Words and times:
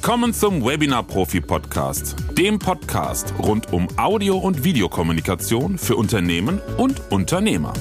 Willkommen 0.00 0.32
zum 0.32 0.64
Webinar 0.64 1.02
Profi 1.02 1.40
Podcast, 1.40 2.14
dem 2.38 2.60
Podcast 2.60 3.34
rund 3.40 3.72
um 3.72 3.88
Audio- 3.98 4.38
und 4.38 4.62
Videokommunikation 4.62 5.76
für 5.76 5.96
Unternehmen 5.96 6.62
und 6.76 7.10
Unternehmer. 7.10 7.72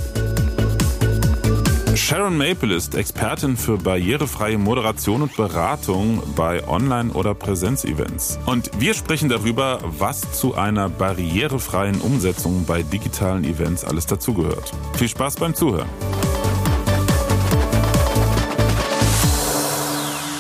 Sharon 1.96 2.36
Maple 2.36 2.74
ist 2.74 2.96
Expertin 2.96 3.56
für 3.56 3.78
barrierefreie 3.78 4.58
Moderation 4.58 5.22
und 5.22 5.38
Beratung 5.38 6.24
bei 6.36 6.68
Online- 6.68 7.14
oder 7.14 7.36
Präsenzevents. 7.36 8.40
Und 8.48 8.72
wir 8.80 8.96
sprechen 8.96 9.30
darüber, 9.30 9.80
was 9.84 10.22
zu 10.32 10.56
einer 10.56 10.90
barrierefreien 10.90 12.02
Umsetzung 12.02 12.66
bei 12.66 12.82
digitalen 12.82 13.44
Events 13.44 13.86
alles 13.86 14.08
dazugehört. 14.08 14.72
Viel 14.96 15.08
Spaß 15.08 15.36
beim 15.36 15.54
Zuhören. 15.54 15.88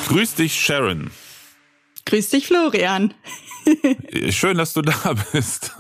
Grüß 0.07 0.33
dich, 0.33 0.59
Sharon. 0.59 1.11
Grüß 2.07 2.29
dich, 2.29 2.47
Florian. 2.47 3.13
Schön, 4.29 4.57
dass 4.57 4.71
du 4.71 4.81
da 4.81 5.13
bist. 5.33 5.73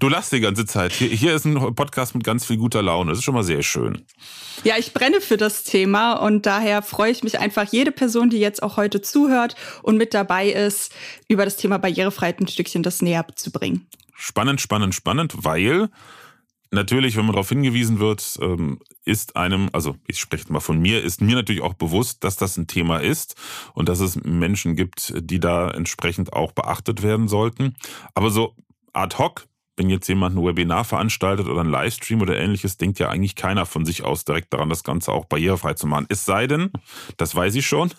Du 0.00 0.08
lachst 0.08 0.32
die 0.32 0.40
ganze 0.40 0.66
Zeit. 0.66 0.92
Hier, 0.92 1.08
hier 1.08 1.34
ist 1.36 1.44
ein 1.44 1.54
Podcast 1.76 2.16
mit 2.16 2.24
ganz 2.24 2.44
viel 2.44 2.56
guter 2.56 2.82
Laune. 2.82 3.12
Das 3.12 3.18
ist 3.18 3.24
schon 3.24 3.34
mal 3.34 3.44
sehr 3.44 3.62
schön. 3.62 4.04
Ja, 4.64 4.76
ich 4.76 4.92
brenne 4.92 5.20
für 5.20 5.36
das 5.36 5.62
Thema 5.62 6.14
und 6.14 6.46
daher 6.46 6.82
freue 6.82 7.12
ich 7.12 7.22
mich 7.22 7.38
einfach, 7.38 7.70
jede 7.70 7.92
Person, 7.92 8.28
die 8.28 8.40
jetzt 8.40 8.60
auch 8.60 8.76
heute 8.76 9.02
zuhört 9.02 9.54
und 9.84 9.96
mit 9.96 10.14
dabei 10.14 10.48
ist, 10.48 10.92
über 11.28 11.44
das 11.44 11.56
Thema 11.56 11.78
Barrierefreiheit 11.78 12.40
ein 12.40 12.48
Stückchen 12.48 12.82
das 12.82 13.00
näher 13.00 13.24
zu 13.36 13.52
bringen. 13.52 13.86
Spannend, 14.16 14.60
spannend, 14.60 14.96
spannend, 14.96 15.32
weil 15.44 15.90
natürlich, 16.70 17.16
wenn 17.16 17.24
man 17.24 17.34
darauf 17.34 17.48
hingewiesen 17.48 17.98
wird, 17.98 18.38
ähm, 18.40 18.78
ist 19.04 19.36
einem, 19.36 19.70
also 19.72 19.96
ich 20.06 20.18
spreche 20.18 20.52
mal 20.52 20.60
von 20.60 20.78
mir, 20.78 21.02
ist 21.02 21.20
mir 21.20 21.34
natürlich 21.34 21.62
auch 21.62 21.74
bewusst, 21.74 22.24
dass 22.24 22.36
das 22.36 22.56
ein 22.56 22.66
Thema 22.66 22.98
ist 22.98 23.34
und 23.74 23.88
dass 23.88 24.00
es 24.00 24.22
Menschen 24.22 24.76
gibt, 24.76 25.14
die 25.16 25.40
da 25.40 25.70
entsprechend 25.70 26.32
auch 26.32 26.52
beachtet 26.52 27.02
werden 27.02 27.28
sollten. 27.28 27.74
Aber 28.14 28.30
so 28.30 28.54
ad 28.92 29.16
hoc 29.18 29.47
wenn 29.78 29.88
jetzt 29.88 30.08
jemand 30.08 30.36
ein 30.36 30.44
Webinar 30.44 30.84
veranstaltet 30.84 31.46
oder 31.46 31.60
ein 31.60 31.70
Livestream 31.70 32.20
oder 32.20 32.36
ähnliches, 32.36 32.76
denkt 32.76 32.98
ja 32.98 33.08
eigentlich 33.08 33.36
keiner 33.36 33.64
von 33.64 33.84
sich 33.84 34.04
aus 34.04 34.24
direkt 34.24 34.52
daran, 34.52 34.68
das 34.68 34.84
Ganze 34.84 35.12
auch 35.12 35.24
barrierefrei 35.24 35.74
zu 35.74 35.86
machen. 35.86 36.06
Es 36.08 36.24
sei 36.24 36.46
denn, 36.46 36.70
das 37.16 37.34
weiß 37.34 37.54
ich 37.54 37.66
schon, 37.66 37.90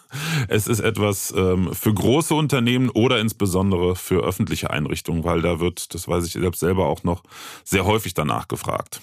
es 0.47 0.67
ist 0.67 0.81
etwas 0.81 1.33
ähm, 1.35 1.73
für 1.73 1.93
große 1.93 2.35
Unternehmen 2.35 2.89
oder 2.89 3.19
insbesondere 3.19 3.95
für 3.95 4.23
öffentliche 4.23 4.69
Einrichtungen, 4.69 5.23
weil 5.23 5.41
da 5.41 5.59
wird, 5.59 5.93
das 5.93 6.07
weiß 6.07 6.25
ich 6.25 6.33
selbst 6.33 6.59
selber 6.59 6.87
auch 6.87 7.03
noch, 7.03 7.23
sehr 7.63 7.85
häufig 7.85 8.13
danach 8.13 8.47
gefragt. 8.47 9.01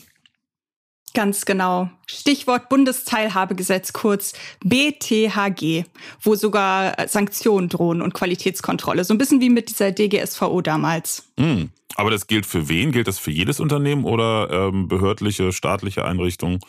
Ganz 1.16 1.46
genau. 1.46 1.88
Stichwort 2.06 2.68
Bundesteilhabegesetz, 2.68 3.94
kurz 3.94 4.34
BTHG, 4.62 5.84
wo 6.20 6.34
sogar 6.34 7.08
Sanktionen 7.08 7.70
drohen 7.70 8.02
und 8.02 8.12
Qualitätskontrolle. 8.12 9.02
So 9.02 9.14
ein 9.14 9.18
bisschen 9.18 9.40
wie 9.40 9.48
mit 9.48 9.70
dieser 9.70 9.92
DGSVO 9.92 10.60
damals. 10.60 11.26
Mm, 11.38 11.70
aber 11.94 12.10
das 12.10 12.26
gilt 12.26 12.44
für 12.44 12.68
wen? 12.68 12.92
Gilt 12.92 13.08
das 13.08 13.18
für 13.18 13.30
jedes 13.30 13.60
Unternehmen 13.60 14.04
oder 14.04 14.50
ähm, 14.50 14.88
behördliche, 14.88 15.54
staatliche 15.54 16.04
Einrichtungen? 16.04 16.60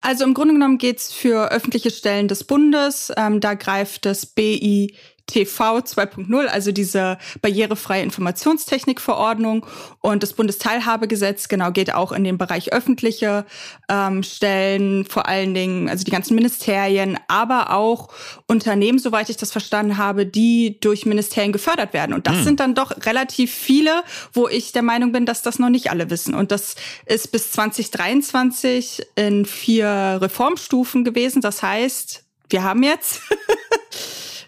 Also 0.00 0.24
im 0.24 0.32
Grunde 0.32 0.54
genommen 0.54 0.78
geht 0.78 0.96
es 0.96 1.12
für 1.12 1.50
öffentliche 1.52 1.90
Stellen 1.90 2.28
des 2.28 2.44
Bundes. 2.44 3.12
Ähm, 3.18 3.40
da 3.40 3.52
greift 3.52 4.06
das 4.06 4.24
BI 4.24 4.94
TV 5.28 5.78
2.0, 5.78 6.46
also 6.46 6.72
diese 6.72 7.18
barrierefreie 7.40 8.02
Informationstechnikverordnung 8.02 9.64
und 10.00 10.22
das 10.22 10.32
Bundesteilhabegesetz, 10.32 11.48
genau, 11.48 11.70
geht 11.70 11.94
auch 11.94 12.12
in 12.12 12.24
den 12.24 12.38
Bereich 12.38 12.72
öffentliche 12.72 13.44
ähm, 13.88 14.22
Stellen, 14.22 15.04
vor 15.04 15.28
allen 15.28 15.54
Dingen, 15.54 15.88
also 15.88 16.02
die 16.02 16.10
ganzen 16.10 16.34
Ministerien, 16.34 17.18
aber 17.28 17.72
auch 17.72 18.08
Unternehmen, 18.46 18.98
soweit 18.98 19.28
ich 19.28 19.36
das 19.36 19.52
verstanden 19.52 19.98
habe, 19.98 20.26
die 20.26 20.80
durch 20.80 21.06
Ministerien 21.06 21.52
gefördert 21.52 21.92
werden. 21.92 22.14
Und 22.14 22.26
das 22.26 22.38
hm. 22.38 22.44
sind 22.44 22.60
dann 22.60 22.74
doch 22.74 22.90
relativ 23.04 23.52
viele, 23.52 24.02
wo 24.32 24.48
ich 24.48 24.72
der 24.72 24.82
Meinung 24.82 25.12
bin, 25.12 25.26
dass 25.26 25.42
das 25.42 25.58
noch 25.58 25.68
nicht 25.68 25.90
alle 25.90 26.10
wissen. 26.10 26.34
Und 26.34 26.50
das 26.50 26.74
ist 27.04 27.30
bis 27.30 27.52
2023 27.52 29.02
in 29.14 29.44
vier 29.44 30.18
Reformstufen 30.22 31.04
gewesen. 31.04 31.42
Das 31.42 31.62
heißt, 31.62 32.24
wir 32.48 32.62
haben 32.62 32.82
jetzt 32.82 33.20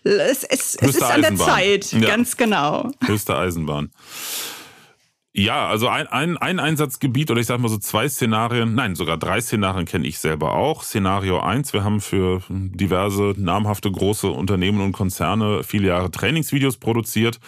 es, 0.04 0.44
es, 0.44 0.76
es 0.76 0.96
ist 0.96 1.02
an 1.02 1.22
der 1.22 1.36
Zeit, 1.36 1.92
ja. 1.92 2.00
ganz 2.00 2.36
genau. 2.36 2.90
Höchste 3.04 3.36
Eisenbahn. 3.36 3.90
Ja, 5.32 5.68
also 5.68 5.86
ein, 5.86 6.08
ein, 6.08 6.36
ein 6.38 6.58
Einsatzgebiet 6.58 7.30
oder 7.30 7.40
ich 7.40 7.46
sag 7.46 7.60
mal 7.60 7.68
so 7.68 7.78
zwei 7.78 8.08
Szenarien, 8.08 8.74
nein, 8.74 8.96
sogar 8.96 9.16
drei 9.16 9.40
Szenarien 9.40 9.86
kenne 9.86 10.06
ich 10.06 10.18
selber 10.18 10.54
auch. 10.54 10.82
Szenario 10.82 11.38
eins: 11.38 11.72
wir 11.72 11.84
haben 11.84 12.00
für 12.00 12.42
diverse 12.48 13.34
namhafte 13.36 13.92
große 13.92 14.28
Unternehmen 14.28 14.80
und 14.80 14.90
Konzerne 14.90 15.62
viele 15.62 15.88
Jahre 15.88 16.10
Trainingsvideos 16.10 16.78
produziert 16.78 17.38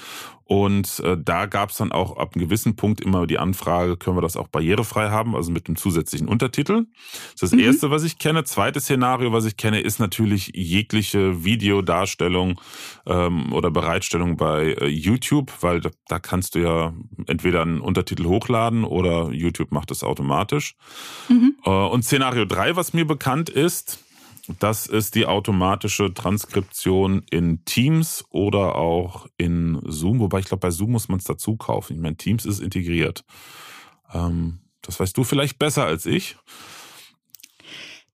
und 0.53 1.01
äh, 1.01 1.17
da 1.19 1.47
gab 1.47 1.71
es 1.71 1.79
dann 1.79 1.93
auch 1.93 2.19
ab 2.19 2.35
einem 2.35 2.45
gewissen 2.45 2.77
Punkt 2.77 3.01
immer 3.01 3.27
die 3.27 3.39
Anfrage, 3.39 3.97
können 3.97 4.19
wir 4.19 4.21
das 4.21 4.37
auch 4.37 4.49
barrierefrei 4.49 5.09
haben, 5.09 5.35
also 5.35 5.51
mit 5.51 5.67
einem 5.67 5.77
zusätzlichen 5.77 6.29
Untertitel. 6.29 6.85
Das 7.33 7.33
ist 7.33 7.43
das 7.43 7.53
mhm. 7.53 7.61
Erste, 7.61 7.91
was 7.91 8.05
ich 8.05 8.19
kenne. 8.19 8.45
Zweites 8.45 8.85
Szenario, 8.85 9.33
was 9.33 9.47
ich 9.47 9.57
kenne, 9.57 9.81
ist 9.81 9.99
natürlich 9.99 10.53
jegliche 10.55 11.43
Videodarstellung 11.43 12.61
ähm, 13.07 13.51
oder 13.55 13.71
Bereitstellung 13.71 14.37
bei 14.37 14.75
äh, 14.75 14.89
YouTube, 14.89 15.51
weil 15.63 15.81
da, 15.81 15.89
da 16.07 16.19
kannst 16.19 16.55
du 16.55 16.59
ja 16.59 16.93
entweder 17.27 17.63
einen 17.63 17.81
Untertitel 17.81 18.27
hochladen 18.27 18.85
oder 18.85 19.31
YouTube 19.31 19.73
macht 19.73 19.91
es 19.91 20.05
automatisch. 20.05 20.77
Mhm. 21.31 21.57
Äh, 21.65 21.71
und 21.71 22.05
Szenario 22.05 22.45
drei, 22.45 22.77
was 22.77 22.93
mir 22.93 23.07
bekannt 23.07 23.49
ist, 23.49 24.01
das 24.59 24.87
ist 24.87 25.15
die 25.15 25.27
automatische 25.27 26.13
Transkription 26.13 27.25
in 27.31 27.65
Teams 27.65 28.25
oder 28.31 28.77
auch 28.77 29.27
in 29.37 29.81
Zoom, 29.87 30.21
wobei 30.21 30.41
ich 30.41 30.47
glaube, 30.47 30.61
bei 30.61 30.71
Zoom 30.71 30.93
muss 30.93 31.09
man 31.09 31.19
es 31.19 31.25
dazu 31.25 31.57
kaufen. 31.57 31.95
Ich 31.95 32.01
meine, 32.01 32.17
Teams 32.17 32.45
ist 32.45 32.61
integriert. 32.61 33.25
Ähm, 34.13 34.61
das 34.83 34.99
weißt 34.99 35.17
du 35.17 35.25
vielleicht 35.25 35.59
besser 35.59 35.85
als 35.85 36.07
ich. 36.07 36.37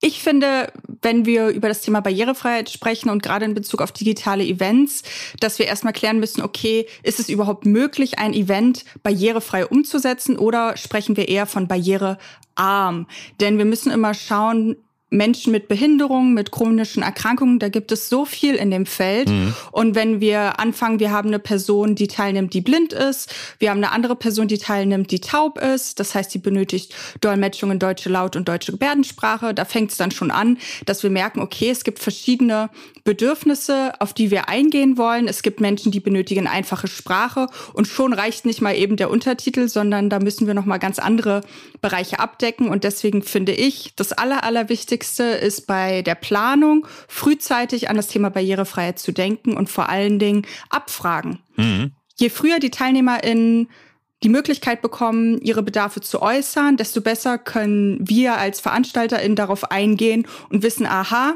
Ich 0.00 0.22
finde, 0.22 0.72
wenn 1.03 1.26
wir 1.26 1.49
über 1.49 1.66
das 1.66 1.81
Thema 1.81 2.00
Barrierefreiheit 2.00 2.70
sprechen 2.70 3.10
und 3.10 3.20
gerade 3.20 3.44
in 3.44 3.55
Bezug 3.55 3.82
auf 3.82 3.91
digitale 3.91 4.44
Events, 4.44 5.03
dass 5.41 5.59
wir 5.59 5.66
erstmal 5.66 5.93
klären 5.93 6.20
müssen, 6.20 6.41
okay, 6.41 6.87
ist 7.03 7.19
es 7.19 7.28
überhaupt 7.28 7.66
möglich, 7.66 8.20
ein 8.20 8.32
Event 8.32 8.84
barrierefrei 9.03 9.66
umzusetzen 9.66 10.38
oder 10.38 10.76
sprechen 10.76 11.16
wir 11.16 11.28
eher 11.28 11.47
von 11.47 11.66
barrierearm? 11.66 13.09
Denn 13.41 13.59
wir 13.59 13.65
müssen 13.65 13.91
immer 13.91 14.15
schauen, 14.15 14.76
Menschen 15.10 15.52
mit 15.52 15.69
Behinderungen, 15.69 16.34
mit 16.34 16.50
chronischen 16.50 17.02
Erkrankungen, 17.02 17.58
da 17.58 17.70
gibt 17.70 17.92
es 17.92 18.10
so 18.10 18.26
viel 18.26 18.54
in 18.54 18.70
dem 18.70 18.84
Feld. 18.84 19.30
Mhm. 19.30 19.54
Und 19.72 19.94
wenn 19.94 20.20
wir 20.20 20.60
anfangen, 20.60 21.00
wir 21.00 21.10
haben 21.10 21.28
eine 21.28 21.38
Person, 21.38 21.94
die 21.94 22.08
teilnimmt, 22.08 22.52
die 22.52 22.60
blind 22.60 22.92
ist, 22.92 23.34
wir 23.58 23.70
haben 23.70 23.78
eine 23.78 23.92
andere 23.92 24.16
Person, 24.16 24.48
die 24.48 24.58
teilnimmt, 24.58 25.10
die 25.10 25.20
taub 25.20 25.58
ist, 25.58 25.98
das 25.98 26.14
heißt, 26.14 26.32
die 26.34 26.38
benötigt 26.38 26.94
Dolmetschung 27.22 27.70
in 27.70 27.78
deutsche 27.78 28.10
Laut- 28.10 28.36
und 28.36 28.48
deutsche 28.48 28.72
Gebärdensprache, 28.72 29.54
da 29.54 29.64
fängt 29.64 29.92
es 29.92 29.96
dann 29.96 30.10
schon 30.10 30.30
an, 30.30 30.58
dass 30.84 31.02
wir 31.02 31.10
merken, 31.10 31.40
okay, 31.40 31.70
es 31.70 31.84
gibt 31.84 32.00
verschiedene 32.00 32.69
Bedürfnisse, 33.04 33.92
auf 34.00 34.12
die 34.12 34.30
wir 34.30 34.50
eingehen 34.50 34.98
wollen. 34.98 35.26
Es 35.26 35.42
gibt 35.42 35.60
Menschen, 35.60 35.90
die 35.90 36.00
benötigen 36.00 36.46
einfache 36.46 36.88
Sprache 36.88 37.46
und 37.72 37.86
schon 37.86 38.12
reicht 38.12 38.44
nicht 38.44 38.60
mal 38.60 38.76
eben 38.76 38.96
der 38.96 39.10
Untertitel, 39.10 39.69
sondern 39.69 40.10
da 40.10 40.19
müssen 40.19 40.46
wir 40.46 40.52
noch 40.52 40.66
mal 40.66 40.76
ganz 40.76 40.98
andere 40.98 41.40
Bereiche 41.80 42.20
abdecken. 42.20 42.69
Und 42.69 42.84
deswegen 42.84 43.22
finde 43.22 43.52
ich, 43.52 43.94
das 43.96 44.12
Aller, 44.12 44.44
Allerwichtigste 44.44 44.97
Wichtigste 44.98 45.22
ist 45.22 45.69
bei 45.69 46.03
der 46.03 46.16
Planung 46.16 46.84
frühzeitig 47.06 47.88
an 47.88 47.94
das 47.94 48.09
Thema 48.09 48.31
Barrierefreiheit 48.31 48.98
zu 48.98 49.12
denken 49.12 49.56
und 49.56 49.70
vor 49.70 49.88
allen 49.88 50.19
Dingen 50.19 50.44
abfragen. 50.70 51.38
Mhm. 51.54 51.92
Je 52.16 52.31
früher 52.31 52.58
die 52.58 52.70
TeilnehmerInnen 52.70 53.69
die 54.25 54.28
Möglichkeit 54.28 54.82
bekommen, 54.82 55.40
ihre 55.40 55.62
Bedarfe 55.62 56.00
zu 56.00 56.20
äußern, 56.20 56.76
desto 56.76 57.00
besser 57.00 57.38
können 57.38 57.99
wir 58.00 58.38
als 58.38 58.58
VeranstalterInnen 58.58 59.37
darauf 59.37 59.70
eingehen 59.70 60.26
und 60.50 60.64
wissen, 60.64 60.84
aha, 60.84 61.34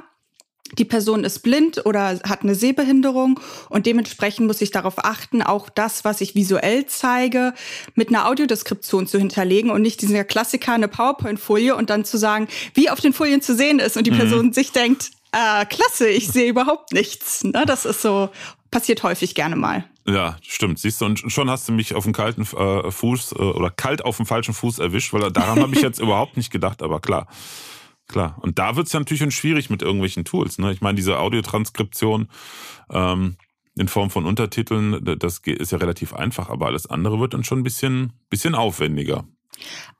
die 0.78 0.84
Person 0.84 1.24
ist 1.24 1.40
blind 1.40 1.84
oder 1.86 2.20
hat 2.24 2.42
eine 2.42 2.54
Sehbehinderung 2.54 3.40
und 3.68 3.86
dementsprechend 3.86 4.46
muss 4.46 4.60
ich 4.60 4.70
darauf 4.70 5.04
achten, 5.04 5.42
auch 5.42 5.68
das, 5.68 6.04
was 6.04 6.20
ich 6.20 6.34
visuell 6.34 6.86
zeige, 6.86 7.54
mit 7.94 8.08
einer 8.08 8.28
Audiodeskription 8.28 9.06
zu 9.06 9.18
hinterlegen 9.18 9.70
und 9.70 9.82
nicht 9.82 10.00
dieser 10.02 10.24
Klassiker, 10.24 10.72
eine 10.72 10.88
PowerPoint-Folie 10.88 11.76
und 11.76 11.90
dann 11.90 12.04
zu 12.04 12.18
sagen, 12.18 12.48
wie 12.74 12.90
auf 12.90 13.00
den 13.00 13.12
Folien 13.12 13.42
zu 13.42 13.54
sehen 13.54 13.78
ist 13.78 13.96
und 13.96 14.06
die 14.06 14.10
mhm. 14.10 14.18
Person 14.18 14.52
sich 14.52 14.72
denkt, 14.72 15.10
äh, 15.32 15.64
klasse, 15.66 16.08
ich 16.08 16.28
sehe 16.28 16.48
überhaupt 16.48 16.92
nichts. 16.92 17.42
Ne, 17.44 17.64
das 17.66 17.84
ist 17.84 18.02
so, 18.02 18.28
passiert 18.70 19.02
häufig 19.02 19.34
gerne 19.34 19.56
mal. 19.56 19.84
Ja, 20.06 20.36
stimmt. 20.42 20.78
Siehst 20.78 21.00
du, 21.00 21.04
und 21.04 21.18
schon 21.32 21.48
hast 21.48 21.68
du 21.68 21.72
mich 21.72 21.94
auf 21.94 22.04
dem 22.04 22.12
kalten 22.12 22.42
äh, 22.42 22.90
Fuß 22.90 23.32
äh, 23.32 23.42
oder 23.42 23.70
kalt 23.70 24.04
auf 24.04 24.16
dem 24.16 24.26
falschen 24.26 24.52
Fuß 24.52 24.80
erwischt, 24.80 25.12
weil 25.12 25.30
daran 25.30 25.60
habe 25.60 25.74
ich 25.74 25.82
jetzt 25.82 26.00
überhaupt 26.00 26.36
nicht 26.36 26.50
gedacht, 26.50 26.82
aber 26.82 27.00
klar. 27.00 27.28
Klar. 28.12 28.36
Und 28.42 28.58
da 28.58 28.76
wird 28.76 28.88
es 28.88 28.92
natürlich 28.92 29.20
schon 29.20 29.30
schwierig 29.30 29.70
mit 29.70 29.80
irgendwelchen 29.80 30.26
Tools. 30.26 30.58
Ne? 30.58 30.70
Ich 30.70 30.82
meine, 30.82 30.96
diese 30.96 31.18
Audiotranskription 31.18 32.28
ähm, 32.90 33.36
in 33.74 33.88
Form 33.88 34.10
von 34.10 34.26
Untertiteln, 34.26 35.02
das 35.18 35.38
ist 35.38 35.72
ja 35.72 35.78
relativ 35.78 36.12
einfach, 36.12 36.50
aber 36.50 36.66
alles 36.66 36.86
andere 36.86 37.18
wird 37.20 37.32
dann 37.32 37.42
schon 37.42 37.60
ein 37.60 37.62
bisschen, 37.62 38.12
bisschen 38.28 38.54
aufwendiger. 38.54 39.24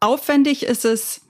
Aufwendig 0.00 0.64
ist 0.64 0.84
es 0.84 1.22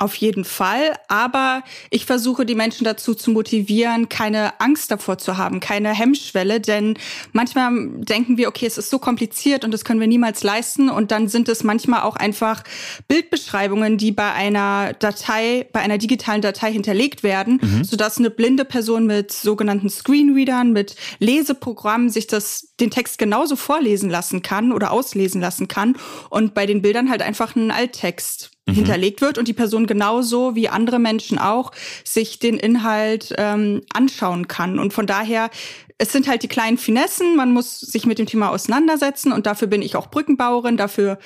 Auf 0.00 0.14
jeden 0.14 0.44
Fall. 0.44 0.94
Aber 1.08 1.64
ich 1.90 2.06
versuche 2.06 2.46
die 2.46 2.54
Menschen 2.54 2.84
dazu 2.84 3.14
zu 3.14 3.32
motivieren, 3.32 4.08
keine 4.08 4.60
Angst 4.60 4.92
davor 4.92 5.18
zu 5.18 5.36
haben, 5.36 5.58
keine 5.58 5.92
Hemmschwelle. 5.92 6.60
Denn 6.60 6.96
manchmal 7.32 7.72
denken 7.96 8.36
wir, 8.36 8.46
okay, 8.46 8.66
es 8.66 8.78
ist 8.78 8.90
so 8.90 9.00
kompliziert 9.00 9.64
und 9.64 9.72
das 9.74 9.84
können 9.84 9.98
wir 9.98 10.06
niemals 10.06 10.44
leisten. 10.44 10.88
Und 10.88 11.10
dann 11.10 11.26
sind 11.26 11.48
es 11.48 11.64
manchmal 11.64 12.02
auch 12.02 12.14
einfach 12.14 12.62
Bildbeschreibungen, 13.08 13.98
die 13.98 14.12
bei 14.12 14.32
einer 14.32 14.92
Datei, 14.92 15.66
bei 15.72 15.80
einer 15.80 15.98
digitalen 15.98 16.42
Datei 16.42 16.72
hinterlegt 16.72 17.24
werden, 17.24 17.58
mhm. 17.60 17.82
sodass 17.82 18.18
eine 18.18 18.30
blinde 18.30 18.64
Person 18.64 19.04
mit 19.04 19.32
sogenannten 19.32 19.90
Screenreadern, 19.90 20.72
mit 20.72 20.94
Leseprogrammen 21.18 22.08
sich 22.08 22.28
das, 22.28 22.72
den 22.78 22.92
Text 22.92 23.18
genauso 23.18 23.56
vorlesen 23.56 24.10
lassen 24.10 24.42
kann 24.42 24.70
oder 24.70 24.92
auslesen 24.92 25.40
lassen 25.40 25.66
kann. 25.66 25.96
Und 26.30 26.54
bei 26.54 26.66
den 26.66 26.82
Bildern 26.82 27.10
halt 27.10 27.22
einfach 27.22 27.56
einen 27.56 27.72
Alttext 27.72 28.52
mhm. 28.68 28.74
hinterlegt 28.74 29.20
wird 29.20 29.38
und 29.38 29.48
die 29.48 29.52
Person 29.52 29.86
genauso 29.86 30.54
wie 30.54 30.68
andere 30.68 30.98
Menschen 30.98 31.38
auch 31.38 31.72
sich 32.04 32.38
den 32.38 32.58
Inhalt 32.58 33.34
ähm, 33.36 33.82
anschauen 33.92 34.48
kann. 34.48 34.78
Und 34.78 34.92
von 34.92 35.06
daher, 35.06 35.50
es 35.98 36.12
sind 36.12 36.28
halt 36.28 36.42
die 36.42 36.48
kleinen 36.48 36.78
Finessen, 36.78 37.36
man 37.36 37.52
muss 37.52 37.80
sich 37.80 38.06
mit 38.06 38.18
dem 38.18 38.26
Thema 38.26 38.50
auseinandersetzen 38.50 39.32
und 39.32 39.46
dafür 39.46 39.68
bin 39.68 39.82
ich 39.82 39.96
auch 39.96 40.10
Brückenbauerin, 40.10 40.76
dafür 40.76 41.18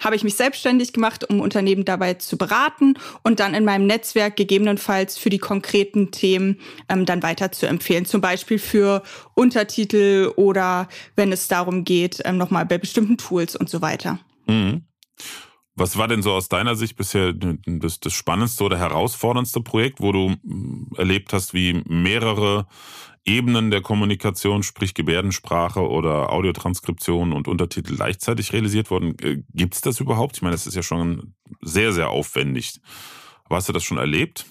habe 0.00 0.16
ich 0.16 0.24
mich 0.24 0.34
selbstständig 0.34 0.92
gemacht, 0.92 1.28
um 1.28 1.40
Unternehmen 1.40 1.84
dabei 1.84 2.14
zu 2.14 2.36
beraten 2.36 2.94
und 3.22 3.40
dann 3.40 3.54
in 3.54 3.64
meinem 3.64 3.86
Netzwerk 3.86 4.36
gegebenenfalls 4.36 5.16
für 5.16 5.30
die 5.30 5.38
konkreten 5.38 6.10
Themen 6.10 6.60
ähm, 6.88 7.06
dann 7.06 7.22
weiter 7.22 7.52
zu 7.52 7.66
empfehlen. 7.66 8.04
Zum 8.04 8.20
Beispiel 8.20 8.58
für 8.58 9.02
Untertitel 9.34 10.32
oder 10.36 10.88
wenn 11.16 11.32
es 11.32 11.48
darum 11.48 11.84
geht, 11.84 12.20
ähm, 12.24 12.38
nochmal 12.38 12.66
bei 12.66 12.78
bestimmten 12.78 13.18
Tools 13.18 13.54
und 13.54 13.70
so 13.70 13.82
weiter. 13.82 14.18
Mhm. 14.46 14.82
Was 15.76 15.98
war 15.98 16.06
denn 16.06 16.22
so 16.22 16.32
aus 16.32 16.48
deiner 16.48 16.76
Sicht 16.76 16.96
bisher 16.96 17.32
das, 17.32 17.98
das 17.98 18.12
spannendste 18.12 18.62
oder 18.64 18.78
herausforderndste 18.78 19.60
Projekt, 19.60 20.00
wo 20.00 20.12
du 20.12 20.36
hm, 20.42 20.90
erlebt 20.96 21.32
hast, 21.32 21.52
wie 21.52 21.82
mehrere 21.88 22.66
Ebenen 23.24 23.70
der 23.70 23.80
Kommunikation, 23.80 24.62
sprich 24.62 24.94
Gebärdensprache 24.94 25.80
oder 25.80 26.30
Audiotranskription 26.30 27.32
und 27.32 27.48
Untertitel 27.48 27.96
gleichzeitig 27.96 28.52
realisiert 28.52 28.90
wurden? 28.90 29.16
Gibt 29.52 29.74
es 29.74 29.80
das 29.80 29.98
überhaupt? 29.98 30.36
Ich 30.36 30.42
meine, 30.42 30.52
das 30.54 30.66
ist 30.66 30.74
ja 30.74 30.82
schon 30.82 31.34
sehr, 31.60 31.92
sehr 31.92 32.10
aufwendig. 32.10 32.80
Aber 33.44 33.56
hast 33.56 33.68
du 33.68 33.72
das 33.72 33.82
schon 33.82 33.98
erlebt? 33.98 34.46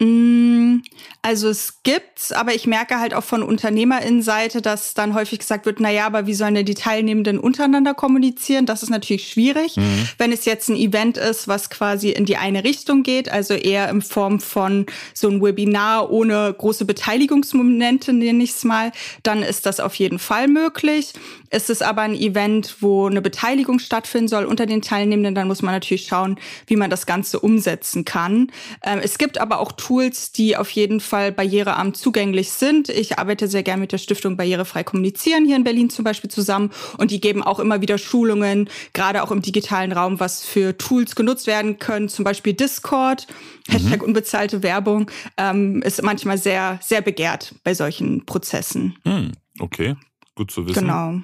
Mm, 0.00 0.82
also 1.22 1.48
es 1.48 1.82
gibt's, 1.82 2.30
aber 2.30 2.54
ich 2.54 2.68
merke 2.68 3.00
halt 3.00 3.14
auch 3.14 3.24
von 3.24 3.42
Unternehmerinnenseite, 3.42 4.62
dass 4.62 4.94
dann 4.94 5.14
häufig 5.14 5.40
gesagt 5.40 5.66
wird, 5.66 5.80
na 5.80 5.90
ja, 5.90 6.06
aber 6.06 6.26
wie 6.26 6.34
sollen 6.34 6.54
denn 6.54 6.66
die 6.66 6.74
Teilnehmenden 6.74 7.40
untereinander 7.40 7.94
kommunizieren? 7.94 8.64
Das 8.64 8.84
ist 8.84 8.90
natürlich 8.90 9.28
schwierig. 9.28 9.76
Mhm. 9.76 10.08
Wenn 10.18 10.30
es 10.30 10.44
jetzt 10.44 10.68
ein 10.68 10.76
Event 10.76 11.16
ist, 11.16 11.48
was 11.48 11.68
quasi 11.68 12.10
in 12.10 12.26
die 12.26 12.36
eine 12.36 12.62
Richtung 12.62 13.02
geht, 13.02 13.28
also 13.28 13.54
eher 13.54 13.88
in 13.88 14.00
Form 14.00 14.38
von 14.38 14.86
so 15.14 15.28
ein 15.28 15.42
Webinar 15.42 16.10
ohne 16.10 16.54
große 16.56 16.84
Beteiligungsmomente, 16.84 18.12
nenne 18.12 18.44
ich 18.44 18.50
es 18.50 18.64
mal, 18.64 18.92
dann 19.24 19.42
ist 19.42 19.66
das 19.66 19.80
auf 19.80 19.96
jeden 19.96 20.20
Fall 20.20 20.46
möglich. 20.46 21.12
Ist 21.50 21.70
es 21.70 21.82
aber 21.82 22.02
ein 22.02 22.14
Event, 22.14 22.76
wo 22.80 23.06
eine 23.06 23.22
Beteiligung 23.22 23.78
stattfinden 23.78 24.28
soll 24.28 24.44
unter 24.44 24.66
den 24.66 24.82
Teilnehmenden, 24.82 25.34
dann 25.34 25.48
muss 25.48 25.62
man 25.62 25.74
natürlich 25.74 26.06
schauen, 26.06 26.38
wie 26.66 26.76
man 26.76 26.90
das 26.90 27.06
Ganze 27.06 27.40
umsetzen 27.40 28.04
kann. 28.04 28.52
Ähm, 28.84 29.00
es 29.02 29.18
gibt 29.18 29.38
aber 29.38 29.58
auch 29.58 29.72
Tools, 29.88 30.32
die 30.32 30.54
auf 30.54 30.68
jeden 30.68 31.00
Fall 31.00 31.32
barrierearm 31.32 31.94
zugänglich 31.94 32.50
sind. 32.50 32.90
Ich 32.90 33.18
arbeite 33.18 33.48
sehr 33.48 33.62
gern 33.62 33.80
mit 33.80 33.90
der 33.90 33.96
Stiftung 33.96 34.36
Barrierefrei 34.36 34.84
Kommunizieren 34.84 35.46
hier 35.46 35.56
in 35.56 35.64
Berlin 35.64 35.88
zum 35.88 36.04
Beispiel 36.04 36.28
zusammen 36.28 36.72
und 36.98 37.10
die 37.10 37.22
geben 37.22 37.42
auch 37.42 37.58
immer 37.58 37.80
wieder 37.80 37.96
Schulungen, 37.96 38.68
gerade 38.92 39.22
auch 39.22 39.30
im 39.30 39.40
digitalen 39.40 39.92
Raum, 39.92 40.20
was 40.20 40.44
für 40.44 40.76
Tools 40.76 41.16
genutzt 41.16 41.46
werden 41.46 41.78
können, 41.78 42.10
zum 42.10 42.22
Beispiel 42.22 42.52
Discord. 42.52 43.28
Mhm. 43.66 43.72
Hashtag 43.72 44.02
unbezahlte 44.02 44.62
Werbung 44.62 45.10
ähm, 45.38 45.80
ist 45.80 46.02
manchmal 46.02 46.36
sehr, 46.36 46.78
sehr 46.82 47.00
begehrt 47.00 47.54
bei 47.64 47.72
solchen 47.72 48.26
Prozessen. 48.26 48.94
Mhm. 49.04 49.32
Okay, 49.58 49.96
gut 50.34 50.50
zu 50.50 50.68
wissen. 50.68 50.80
Genau. 50.80 51.22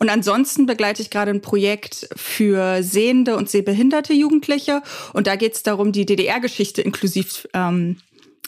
Und 0.00 0.08
ansonsten 0.08 0.64
begleite 0.64 1.02
ich 1.02 1.10
gerade 1.10 1.30
ein 1.30 1.42
Projekt 1.42 2.08
für 2.16 2.82
sehende 2.82 3.36
und 3.36 3.50
sehbehinderte 3.50 4.14
Jugendliche. 4.14 4.82
Und 5.12 5.26
da 5.26 5.36
geht 5.36 5.54
es 5.54 5.62
darum, 5.62 5.92
die 5.92 6.06
DDR-Geschichte 6.06 6.80
inklusiv 6.80 7.46
ähm, 7.52 7.98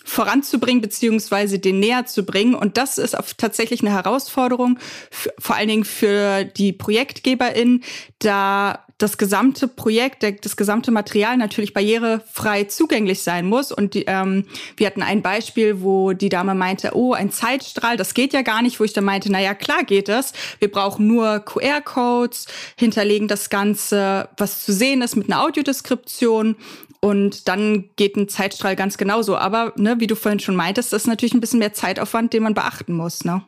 voranzubringen 0.02 0.80
beziehungsweise 0.80 1.58
den 1.58 1.78
näher 1.78 2.06
zu 2.06 2.24
bringen. 2.24 2.54
Und 2.54 2.78
das 2.78 2.96
ist 2.96 3.14
tatsächlich 3.36 3.82
eine 3.82 3.92
Herausforderung, 3.92 4.78
vor 5.10 5.54
allen 5.54 5.68
Dingen 5.68 5.84
für 5.84 6.44
die 6.44 6.72
ProjektgeberInnen, 6.72 7.84
da 8.18 8.86
das 9.02 9.18
gesamte 9.18 9.66
Projekt, 9.66 10.24
das 10.44 10.56
gesamte 10.56 10.92
Material 10.92 11.36
natürlich 11.36 11.74
barrierefrei 11.74 12.64
zugänglich 12.64 13.22
sein 13.22 13.46
muss. 13.46 13.72
Und 13.72 13.94
die, 13.94 14.04
ähm, 14.06 14.46
wir 14.76 14.86
hatten 14.86 15.02
ein 15.02 15.22
Beispiel, 15.22 15.82
wo 15.82 16.12
die 16.12 16.28
Dame 16.28 16.54
meinte, 16.54 16.92
oh, 16.94 17.12
ein 17.12 17.32
Zeitstrahl, 17.32 17.96
das 17.96 18.14
geht 18.14 18.32
ja 18.32 18.42
gar 18.42 18.62
nicht, 18.62 18.78
wo 18.78 18.84
ich 18.84 18.92
dann 18.92 19.04
meinte, 19.04 19.30
na 19.30 19.40
ja, 19.40 19.54
klar 19.54 19.82
geht 19.84 20.08
das. 20.08 20.32
Wir 20.60 20.70
brauchen 20.70 21.08
nur 21.08 21.40
QR-Codes, 21.40 22.46
hinterlegen 22.76 23.26
das 23.26 23.50
Ganze, 23.50 24.28
was 24.36 24.64
zu 24.64 24.72
sehen 24.72 25.02
ist 25.02 25.16
mit 25.16 25.28
einer 25.28 25.42
Audiodeskription 25.42 26.56
und 27.00 27.48
dann 27.48 27.90
geht 27.96 28.16
ein 28.16 28.28
Zeitstrahl 28.28 28.76
ganz 28.76 28.96
genauso. 28.96 29.36
Aber 29.36 29.72
ne, 29.76 29.98
wie 29.98 30.06
du 30.06 30.14
vorhin 30.14 30.38
schon 30.38 30.54
meintest, 30.54 30.92
das 30.92 31.02
ist 31.02 31.08
natürlich 31.08 31.34
ein 31.34 31.40
bisschen 31.40 31.58
mehr 31.58 31.72
Zeitaufwand, 31.72 32.32
den 32.32 32.44
man 32.44 32.54
beachten 32.54 32.92
muss. 32.92 33.24
Ne? 33.24 33.42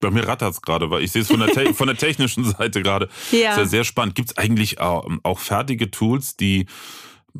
Bei 0.00 0.10
mir 0.10 0.26
rattert 0.26 0.52
es 0.52 0.62
gerade, 0.62 0.90
weil 0.90 1.02
ich 1.02 1.12
sehe 1.12 1.22
es 1.22 1.28
von 1.28 1.40
der, 1.40 1.48
von 1.74 1.86
der 1.86 1.96
technischen 1.96 2.44
Seite 2.44 2.82
gerade. 2.82 3.08
Ja. 3.30 3.50
Ist 3.50 3.58
ja 3.58 3.64
sehr 3.66 3.84
spannend. 3.84 4.14
Gibt 4.14 4.30
es 4.30 4.38
eigentlich 4.38 4.80
auch, 4.80 5.08
auch 5.22 5.38
fertige 5.38 5.90
Tools, 5.90 6.36
die 6.36 6.66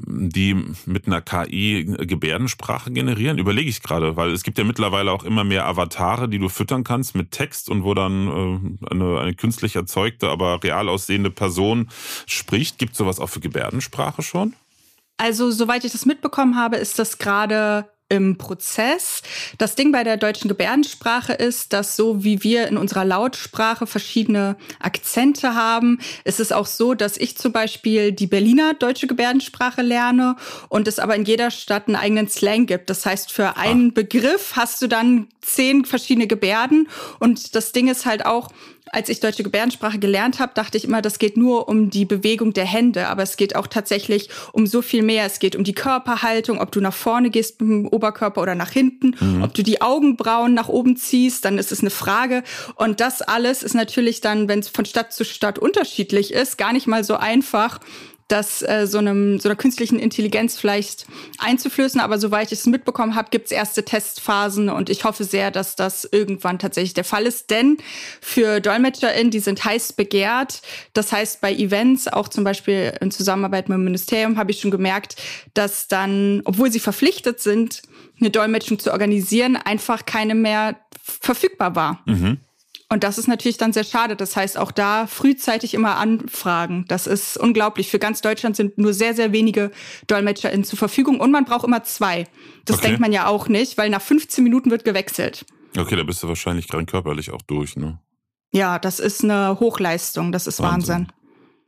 die 0.05 0.55
mit 0.85 1.07
einer 1.07 1.23
KI 1.23 1.85
Gebärdensprache 1.85 2.91
generieren? 2.91 3.39
Überlege 3.39 3.69
ich 3.69 3.83
gerade, 3.83 4.17
weil 4.17 4.31
es 4.33 4.43
gibt 4.43 4.59
ja 4.59 4.65
mittlerweile 4.65 5.13
auch 5.13 5.25
immer 5.25 5.45
mehr 5.45 5.67
Avatare, 5.67 6.29
die 6.29 6.39
du 6.39 6.49
füttern 6.49 6.85
kannst 6.85 7.15
mit 7.15 7.31
Text 7.31 7.71
und 7.71 7.85
wo 7.85 7.95
dann 7.95 8.77
äh, 8.81 8.91
eine, 8.91 9.21
eine 9.21 9.35
künstlich 9.35 9.77
erzeugte, 9.77 10.29
aber 10.29 10.63
real 10.63 10.89
aussehende 10.89 11.31
Person 11.31 11.89
spricht. 12.27 12.79
Gibt 12.79 12.93
es 12.93 12.99
sowas 12.99 13.21
auch 13.21 13.29
für 13.29 13.41
Gebärdensprache 13.41 14.23
schon? 14.23 14.55
Also, 15.19 15.51
soweit 15.51 15.85
ich 15.85 15.93
das 15.93 16.05
mitbekommen 16.05 16.57
habe, 16.57 16.77
ist 16.77 16.99
das 16.99 17.19
gerade 17.19 17.89
im 18.09 18.39
Prozess. 18.39 19.23
Das 19.59 19.75
Ding 19.75 19.91
bei 19.91 20.05
der 20.05 20.17
deutschen 20.17 20.49
Gebärdensprache 20.49 21.33
ist, 21.33 21.73
dass 21.73 21.97
so 21.97 22.23
wie 22.23 22.43
wir 22.45 22.69
in 22.69 22.77
unserer 22.77 23.05
Lautsprache 23.05 23.87
verschiedene 23.87 24.57
Akzente 24.79 25.55
haben, 25.55 25.99
ist 26.25 26.39
es 26.39 26.53
auch 26.53 26.67
so, 26.67 26.95
dass 26.95 27.17
ich 27.17 27.37
zum 27.37 27.53
Beispiel 27.53 28.13
die 28.13 28.29
Berliner 28.29 28.75
deutsche 28.75 29.09
Gebärdensprache 29.09 29.83
lerne 29.83 30.37
und 30.69 30.87
es 30.87 30.99
aber 30.99 31.17
in 31.17 31.25
jeder 31.25 31.51
Stadt 31.51 31.89
einen 31.89 31.97
eigenen 31.97 32.29
Slang 32.29 32.67
gibt. 32.67 32.91
Das 32.91 33.05
heißt, 33.05 33.33
für 33.33 33.57
einen 33.57 33.93
Begriff 33.93 34.53
hast 34.55 34.81
du 34.83 34.87
dann 34.87 35.27
zehn 35.41 35.85
verschiedene 35.85 36.27
Gebärden 36.27 36.89
und 37.19 37.55
das 37.57 37.73
Ding 37.73 37.89
ist 37.89 38.07
halt 38.07 38.25
auch, 38.25 38.49
als 38.93 39.09
ich 39.09 39.21
deutsche 39.21 39.43
Gebärdensprache 39.43 39.99
gelernt 39.99 40.39
habe, 40.39 40.53
dachte 40.55 40.79
ich 40.79 40.85
immer, 40.85 41.03
das 41.03 41.19
geht 41.19 41.37
nur 41.37 41.69
um 41.69 41.91
die 41.91 42.05
Bewegung 42.05 42.53
der 42.53 42.65
Hände, 42.65 43.09
aber 43.09 43.23
es 43.23 43.37
geht 43.37 43.57
auch 43.57 43.67
tatsächlich 43.67 44.29
um 44.53 44.67
so 44.67 44.81
viel 44.81 45.03
mehr. 45.03 45.27
Es 45.27 45.39
geht 45.39 45.57
um 45.57 45.65
die 45.65 45.75
Körperhaltung, 45.75 46.61
ob 46.61 46.73
du 46.73 46.81
nach 46.81 46.95
vorne 46.95 47.31
gehst 47.31 47.61
mit 47.61 47.71
dem 47.71 47.89
Oberkörper 47.89 48.41
oder 48.41 48.55
nach 48.55 48.71
hinten, 48.71 49.17
mhm. 49.19 49.43
ob 49.43 49.55
du 49.55 49.63
die 49.63 49.83
Augenbrauen 49.83 50.55
nach 50.55 50.69
oben 50.69 50.97
ziehst, 50.97 51.45
dann 51.45 51.59
ist 51.59 51.73
es 51.73 51.81
eine 51.81 51.91
Frage. 51.91 52.43
Und 52.77 53.01
das 53.01 53.23
alles 53.23 53.63
ist 53.63 53.75
natürlich 53.75 54.21
dann, 54.21 54.49
wenn 54.49 54.61
es 54.61 54.69
von 54.69 54.85
Stadt 54.85 55.13
zu 55.13 55.25
Stadt 55.25 55.59
unterschiedlich 55.59 56.33
ist, 56.33 56.57
gar 56.57 56.73
nicht 56.73 56.87
mal 56.87 57.03
so 57.03 57.17
einfach 57.17 57.81
das 58.29 58.63
äh, 58.63 58.87
so, 58.87 58.99
einem, 58.99 59.39
so 59.39 59.49
einer 59.49 59.57
künstlichen 59.57 59.99
Intelligenz 59.99 60.59
vielleicht 60.59 61.07
einzuflößen. 61.39 62.01
Aber 62.01 62.19
soweit 62.19 62.51
ich 62.53 62.59
es 62.59 62.67
mitbekommen 62.67 63.15
habe, 63.15 63.29
gibt 63.31 63.47
es 63.47 63.53
erste 63.53 63.85
Testphasen 63.85 64.69
und 64.69 64.91
ich 64.91 65.05
hoffe 65.05 65.25
sehr, 65.25 65.51
dass 65.51 65.77
das 65.77 66.09
irgendwann 66.11 66.59
tatsächlich 66.59 66.95
der 66.95 67.05
Fall 67.05 67.25
ist. 67.25 67.51
Denn 67.51 67.79
für 68.21 68.61
DolmetscherInnen, 68.61 69.31
die 69.31 69.39
sind 69.39 69.65
heiß 69.65 69.93
begehrt. 69.93 70.63
Das 70.93 71.13
heißt, 71.13 71.41
bei 71.41 71.53
Events, 71.55 72.09
auch 72.09 72.29
zum 72.29 72.43
Beispiel 72.43 72.93
in 73.01 73.11
Zusammenarbeit 73.11 73.69
mit 73.69 73.77
dem 73.77 73.85
Ministerium, 73.85 74.39
habe 74.39 74.51
ich 74.51 74.61
schon 74.61 74.71
gemerkt, 74.71 75.17
dass 75.55 75.87
dann, 75.87 76.43
obwohl 76.45 76.73
sie 76.73 76.81
verpflichtet 76.81 77.41
sind, 77.41 77.83
eine 78.19 78.31
Dolmetschung 78.31 78.79
zu 78.79 78.91
organisieren, 78.91 79.57
einfach 79.57 80.07
keine 80.07 80.35
mehr 80.35 80.77
verfügbar 81.03 81.77
war. 81.77 82.03
Mhm. 82.07 82.41
Und 82.89 83.03
das 83.03 83.19
ist 83.19 83.27
natürlich 83.27 83.57
dann 83.59 83.73
sehr 83.73 83.85
schade. 83.85 84.15
Das 84.15 84.37
heißt, 84.37 84.57
auch 84.57 84.71
da 84.71 85.09
frühzeitig 85.09 85.75
immer 85.75 85.97
anfragen. 85.97 86.85
Das 86.87 87.09
ist 87.09 87.37
unglaublich. 87.37 87.91
Für 87.91 87.99
ganz 87.99 88.21
Deutschland 88.21 88.55
sind 88.55 88.79
nur 88.79 88.95
sehr, 88.95 89.15
sehr 89.15 89.33
wenige 89.33 89.73
DolmetscherInnen 90.07 90.65
zur 90.65 90.79
Verfügung 90.79 91.19
und 91.19 91.33
man 91.33 91.45
braucht 91.45 91.65
immer 91.65 91.83
zwei. 91.83 92.27
Das 92.65 92.77
okay. 92.77 92.87
denkt 92.89 93.01
man 93.01 93.13
ja 93.13 93.27
auch 93.27 93.49
nicht, 93.49 93.77
weil 93.77 93.91
nach 93.91 94.03
15 94.03 94.45
Minuten 94.45 94.71
wird 94.71 94.85
gewechselt. 94.85 95.45
Okay, 95.77 95.97
da 95.97 96.05
bist 96.05 96.23
du 96.23 96.29
wahrscheinlich 96.29 96.73
rein 96.73 96.87
körperlich 96.87 97.33
auch 97.33 97.43
durch, 97.43 97.77
ne? 97.77 97.99
Ja, 98.53 98.79
das 98.79 99.01
ist 99.01 99.25
eine 99.25 99.59
Hochleistung. 99.59 100.33
Das 100.33 100.47
ist 100.47 100.61
Wahnsinn. 100.61 100.95
Wahnsinn. 100.95 101.13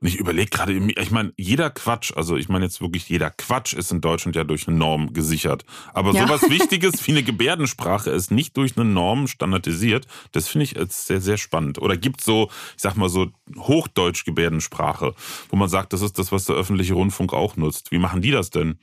Und 0.00 0.06
ich 0.06 0.16
überlege 0.16 0.50
gerade, 0.50 0.72
ich 0.72 1.10
meine, 1.10 1.32
jeder 1.36 1.70
Quatsch, 1.70 2.12
also 2.14 2.36
ich 2.36 2.48
meine 2.48 2.66
jetzt 2.66 2.80
wirklich 2.80 3.08
jeder 3.08 3.30
Quatsch 3.30 3.72
ist 3.72 3.90
in 3.90 4.00
Deutschland 4.00 4.36
ja 4.36 4.44
durch 4.44 4.68
eine 4.68 4.76
Norm 4.76 5.12
gesichert. 5.12 5.64
Aber 5.92 6.12
ja. 6.12 6.26
sowas 6.26 6.42
Wichtiges 6.48 7.04
wie 7.06 7.12
eine 7.12 7.24
Gebärdensprache 7.24 8.10
ist 8.10 8.30
nicht 8.30 8.56
durch 8.56 8.76
eine 8.76 8.84
Norm 8.88 9.26
standardisiert. 9.26 10.06
Das 10.30 10.46
finde 10.46 10.64
ich 10.64 10.72
jetzt 10.72 11.06
sehr, 11.06 11.20
sehr 11.20 11.36
spannend. 11.36 11.78
Oder 11.78 11.96
gibt 11.96 12.20
so, 12.20 12.48
ich 12.76 12.82
sag 12.82 12.96
mal 12.96 13.08
so 13.08 13.32
Hochdeutsch-Gebärdensprache, 13.56 15.14
wo 15.48 15.56
man 15.56 15.68
sagt, 15.68 15.92
das 15.92 16.02
ist 16.02 16.16
das, 16.18 16.30
was 16.30 16.44
der 16.44 16.54
öffentliche 16.54 16.94
Rundfunk 16.94 17.32
auch 17.32 17.56
nutzt. 17.56 17.90
Wie 17.90 17.98
machen 17.98 18.22
die 18.22 18.30
das 18.30 18.50
denn? 18.50 18.78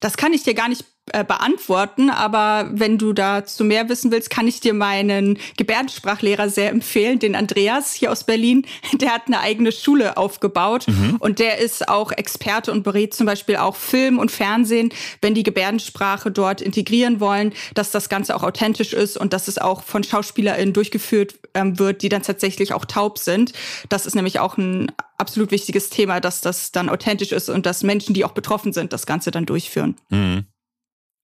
Das 0.00 0.18
kann 0.18 0.34
ich 0.34 0.42
dir 0.42 0.52
gar 0.52 0.68
nicht 0.68 0.84
äh, 1.12 1.22
beantworten, 1.22 2.08
aber 2.08 2.70
wenn 2.72 2.96
du 2.96 3.12
dazu 3.12 3.62
mehr 3.62 3.90
wissen 3.90 4.10
willst, 4.10 4.30
kann 4.30 4.48
ich 4.48 4.60
dir 4.60 4.72
meinen 4.72 5.38
Gebärdensprachlehrer 5.58 6.48
sehr 6.48 6.70
empfehlen, 6.70 7.18
den 7.18 7.34
Andreas 7.34 7.92
hier 7.92 8.10
aus 8.10 8.24
Berlin. 8.24 8.64
Der 8.94 9.12
hat 9.12 9.26
eine 9.26 9.40
eigene 9.40 9.70
Schule 9.70 10.16
aufgebaut 10.16 10.86
mhm. 10.88 11.16
und 11.18 11.40
der 11.40 11.58
ist 11.58 11.90
auch 11.90 12.10
Experte 12.10 12.72
und 12.72 12.84
berät 12.84 13.12
zum 13.12 13.26
Beispiel 13.26 13.56
auch 13.56 13.76
Film 13.76 14.18
und 14.18 14.30
Fernsehen, 14.30 14.94
wenn 15.20 15.34
die 15.34 15.42
Gebärdensprache 15.42 16.30
dort 16.30 16.62
integrieren 16.62 17.20
wollen, 17.20 17.52
dass 17.74 17.90
das 17.90 18.08
Ganze 18.08 18.34
auch 18.34 18.42
authentisch 18.42 18.94
ist 18.94 19.18
und 19.18 19.34
dass 19.34 19.46
es 19.46 19.58
auch 19.58 19.82
von 19.82 20.04
SchauspielerInnen 20.04 20.72
durchgeführt 20.72 21.34
ähm, 21.52 21.78
wird, 21.78 22.00
die 22.00 22.08
dann 22.08 22.22
tatsächlich 22.22 22.72
auch 22.72 22.86
taub 22.86 23.18
sind. 23.18 23.52
Das 23.90 24.06
ist 24.06 24.14
nämlich 24.14 24.40
auch 24.40 24.56
ein 24.56 24.90
absolut 25.18 25.50
wichtiges 25.50 25.90
Thema, 25.90 26.20
dass 26.20 26.40
das 26.40 26.72
dann 26.72 26.88
authentisch 26.88 27.32
ist 27.32 27.50
und 27.50 27.66
dass 27.66 27.82
Menschen, 27.82 28.14
die 28.14 28.24
auch 28.24 28.32
betroffen 28.32 28.72
sind, 28.72 28.94
das 28.94 29.04
Ganze 29.04 29.30
dann 29.30 29.44
durchführen. 29.44 29.96
Mhm. 30.08 30.46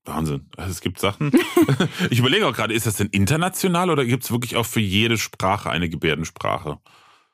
Wahnsinn. 0.05 0.47
Also 0.57 0.71
es 0.71 0.81
gibt 0.81 0.99
Sachen. 0.99 1.31
ich 2.11 2.19
überlege 2.19 2.47
auch 2.47 2.55
gerade, 2.55 2.75
ist 2.75 2.87
das 2.87 2.97
denn 2.97 3.09
international 3.09 3.91
oder 3.91 4.05
gibt 4.05 4.25
es 4.25 4.31
wirklich 4.31 4.57
auch 4.57 4.67
für 4.67 4.81
jede 4.81 5.19
Sprache 5.19 5.71
eine 5.71 5.89
Gebärdensprache? 5.89 6.79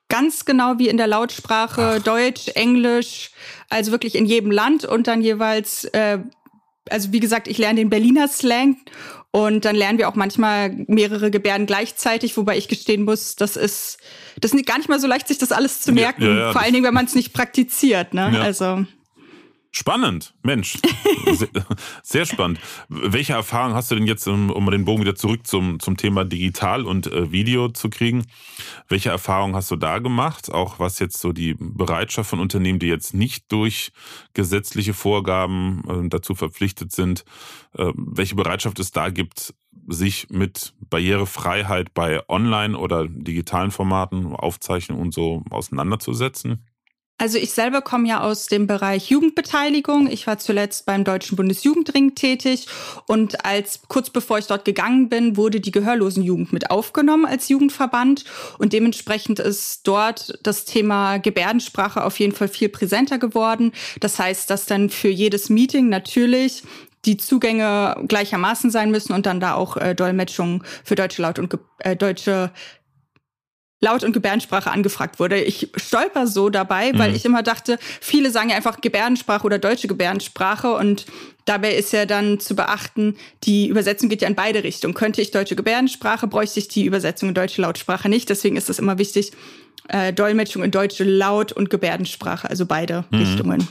Ganz 0.08 0.44
genau 0.44 0.78
wie 0.78 0.88
in 0.88 0.96
der 0.96 1.06
Lautsprache 1.06 1.96
Ach. 1.98 2.02
Deutsch, 2.02 2.48
Englisch, 2.54 3.30
also 3.68 3.90
wirklich 3.92 4.14
in 4.14 4.26
jedem 4.26 4.50
Land 4.50 4.84
und 4.84 5.06
dann 5.06 5.20
jeweils, 5.20 5.84
äh, 5.84 6.20
also 6.88 7.12
wie 7.12 7.20
gesagt, 7.20 7.48
ich 7.48 7.58
lerne 7.58 7.80
den 7.80 7.90
Berliner 7.90 8.28
Slang 8.28 8.76
und 9.32 9.64
dann 9.64 9.74
lernen 9.76 9.98
wir 9.98 10.08
auch 10.08 10.14
manchmal 10.14 10.70
mehrere 10.86 11.30
Gebärden 11.30 11.66
gleichzeitig, 11.66 12.36
wobei 12.36 12.56
ich 12.56 12.68
gestehen 12.68 13.04
muss, 13.04 13.36
das 13.36 13.56
ist, 13.56 13.98
das 14.40 14.52
ist 14.52 14.66
gar 14.66 14.78
nicht 14.78 14.88
mal 14.88 15.00
so 15.00 15.06
leicht, 15.06 15.28
sich 15.28 15.38
das 15.38 15.52
alles 15.52 15.82
zu 15.82 15.92
merken. 15.92 16.22
Ja, 16.22 16.28
ja, 16.28 16.38
ja, 16.38 16.52
Vor 16.52 16.62
allen 16.62 16.72
Dingen, 16.72 16.84
wenn 16.84 16.94
man 16.94 17.06
es 17.06 17.14
nicht 17.14 17.32
praktiziert. 17.32 18.14
Ne? 18.14 18.40
Also 18.40 18.86
Spannend, 19.78 20.32
Mensch. 20.42 20.78
Sehr, 21.26 21.48
sehr, 22.02 22.24
spannend. 22.24 22.60
Welche 22.88 23.34
Erfahrungen 23.34 23.74
hast 23.74 23.90
du 23.90 23.94
denn 23.94 24.06
jetzt, 24.06 24.26
um, 24.26 24.70
den 24.70 24.86
Bogen 24.86 25.02
wieder 25.02 25.16
zurück 25.16 25.46
zum, 25.46 25.80
zum 25.80 25.98
Thema 25.98 26.24
Digital 26.24 26.86
und 26.86 27.08
äh, 27.08 27.30
Video 27.30 27.68
zu 27.68 27.90
kriegen? 27.90 28.24
Welche 28.88 29.10
Erfahrungen 29.10 29.54
hast 29.54 29.70
du 29.70 29.76
da 29.76 29.98
gemacht? 29.98 30.50
Auch 30.50 30.78
was 30.78 30.98
jetzt 30.98 31.20
so 31.20 31.32
die 31.32 31.56
Bereitschaft 31.58 32.30
von 32.30 32.40
Unternehmen, 32.40 32.78
die 32.78 32.86
jetzt 32.86 33.12
nicht 33.12 33.52
durch 33.52 33.90
gesetzliche 34.32 34.94
Vorgaben 34.94 35.82
äh, 35.88 36.08
dazu 36.08 36.34
verpflichtet 36.34 36.92
sind, 36.92 37.26
äh, 37.76 37.92
welche 37.96 38.34
Bereitschaft 38.34 38.78
es 38.78 38.92
da 38.92 39.10
gibt, 39.10 39.52
sich 39.88 40.30
mit 40.30 40.72
Barrierefreiheit 40.88 41.92
bei 41.92 42.26
Online- 42.30 42.78
oder 42.78 43.06
digitalen 43.08 43.72
Formaten, 43.72 44.34
Aufzeichnungen 44.34 45.02
und 45.02 45.12
so 45.12 45.42
auseinanderzusetzen? 45.50 46.64
Also 47.18 47.38
ich 47.38 47.52
selber 47.52 47.80
komme 47.80 48.08
ja 48.08 48.20
aus 48.20 48.46
dem 48.46 48.66
Bereich 48.66 49.08
Jugendbeteiligung. 49.08 50.06
Ich 50.06 50.26
war 50.26 50.36
zuletzt 50.36 50.84
beim 50.84 51.02
Deutschen 51.02 51.36
Bundesjugendring 51.36 52.14
tätig 52.14 52.66
und 53.06 53.42
als 53.42 53.80
kurz 53.88 54.10
bevor 54.10 54.38
ich 54.38 54.46
dort 54.46 54.66
gegangen 54.66 55.08
bin, 55.08 55.38
wurde 55.38 55.60
die 55.60 55.70
Gehörlosenjugend 55.70 56.52
mit 56.52 56.70
aufgenommen 56.70 57.24
als 57.24 57.48
Jugendverband 57.48 58.26
und 58.58 58.74
dementsprechend 58.74 59.38
ist 59.38 59.88
dort 59.88 60.38
das 60.42 60.66
Thema 60.66 61.16
Gebärdensprache 61.16 62.04
auf 62.04 62.20
jeden 62.20 62.34
Fall 62.34 62.48
viel 62.48 62.68
präsenter 62.68 63.18
geworden. 63.18 63.72
Das 64.00 64.18
heißt, 64.18 64.50
dass 64.50 64.66
dann 64.66 64.90
für 64.90 65.08
jedes 65.08 65.48
Meeting 65.48 65.88
natürlich 65.88 66.64
die 67.06 67.16
Zugänge 67.16 67.96
gleichermaßen 68.06 68.70
sein 68.70 68.90
müssen 68.90 69.14
und 69.14 69.24
dann 69.24 69.40
da 69.40 69.54
auch 69.54 69.78
äh, 69.78 69.94
Dolmetschungen 69.94 70.62
für 70.84 70.96
deutsche 70.96 71.22
Laut 71.22 71.38
und 71.38 71.56
äh, 71.78 71.96
deutsche 71.96 72.50
Laut- 73.80 74.04
und 74.04 74.12
Gebärdensprache 74.12 74.70
angefragt 74.70 75.20
wurde. 75.20 75.38
Ich 75.40 75.70
stolper 75.76 76.26
so 76.26 76.48
dabei, 76.48 76.92
weil 76.94 77.10
mhm. 77.10 77.16
ich 77.16 77.24
immer 77.26 77.42
dachte, 77.42 77.78
viele 78.00 78.30
sagen 78.30 78.48
ja 78.48 78.56
einfach 78.56 78.80
Gebärdensprache 78.80 79.44
oder 79.44 79.58
deutsche 79.58 79.86
Gebärdensprache 79.86 80.74
und 80.74 81.04
dabei 81.44 81.74
ist 81.74 81.92
ja 81.92 82.06
dann 82.06 82.40
zu 82.40 82.56
beachten, 82.56 83.16
die 83.44 83.68
Übersetzung 83.68 84.08
geht 84.08 84.22
ja 84.22 84.28
in 84.28 84.34
beide 84.34 84.64
Richtungen. 84.64 84.94
Könnte 84.94 85.20
ich 85.20 85.30
deutsche 85.30 85.56
Gebärdensprache, 85.56 86.26
bräuchte 86.26 86.58
ich 86.58 86.68
die 86.68 86.86
Übersetzung 86.86 87.28
in 87.28 87.34
deutsche 87.34 87.60
Lautsprache 87.60 88.08
nicht. 88.08 88.30
Deswegen 88.30 88.56
ist 88.56 88.70
es 88.70 88.78
immer 88.78 88.96
wichtig, 88.96 89.32
äh, 89.88 90.12
Dolmetschung 90.12 90.64
in 90.64 90.70
deutsche 90.70 91.04
Laut- 91.04 91.52
und 91.52 91.68
Gebärdensprache, 91.68 92.48
also 92.48 92.64
beide 92.64 93.04
mhm. 93.10 93.18
Richtungen. 93.18 93.68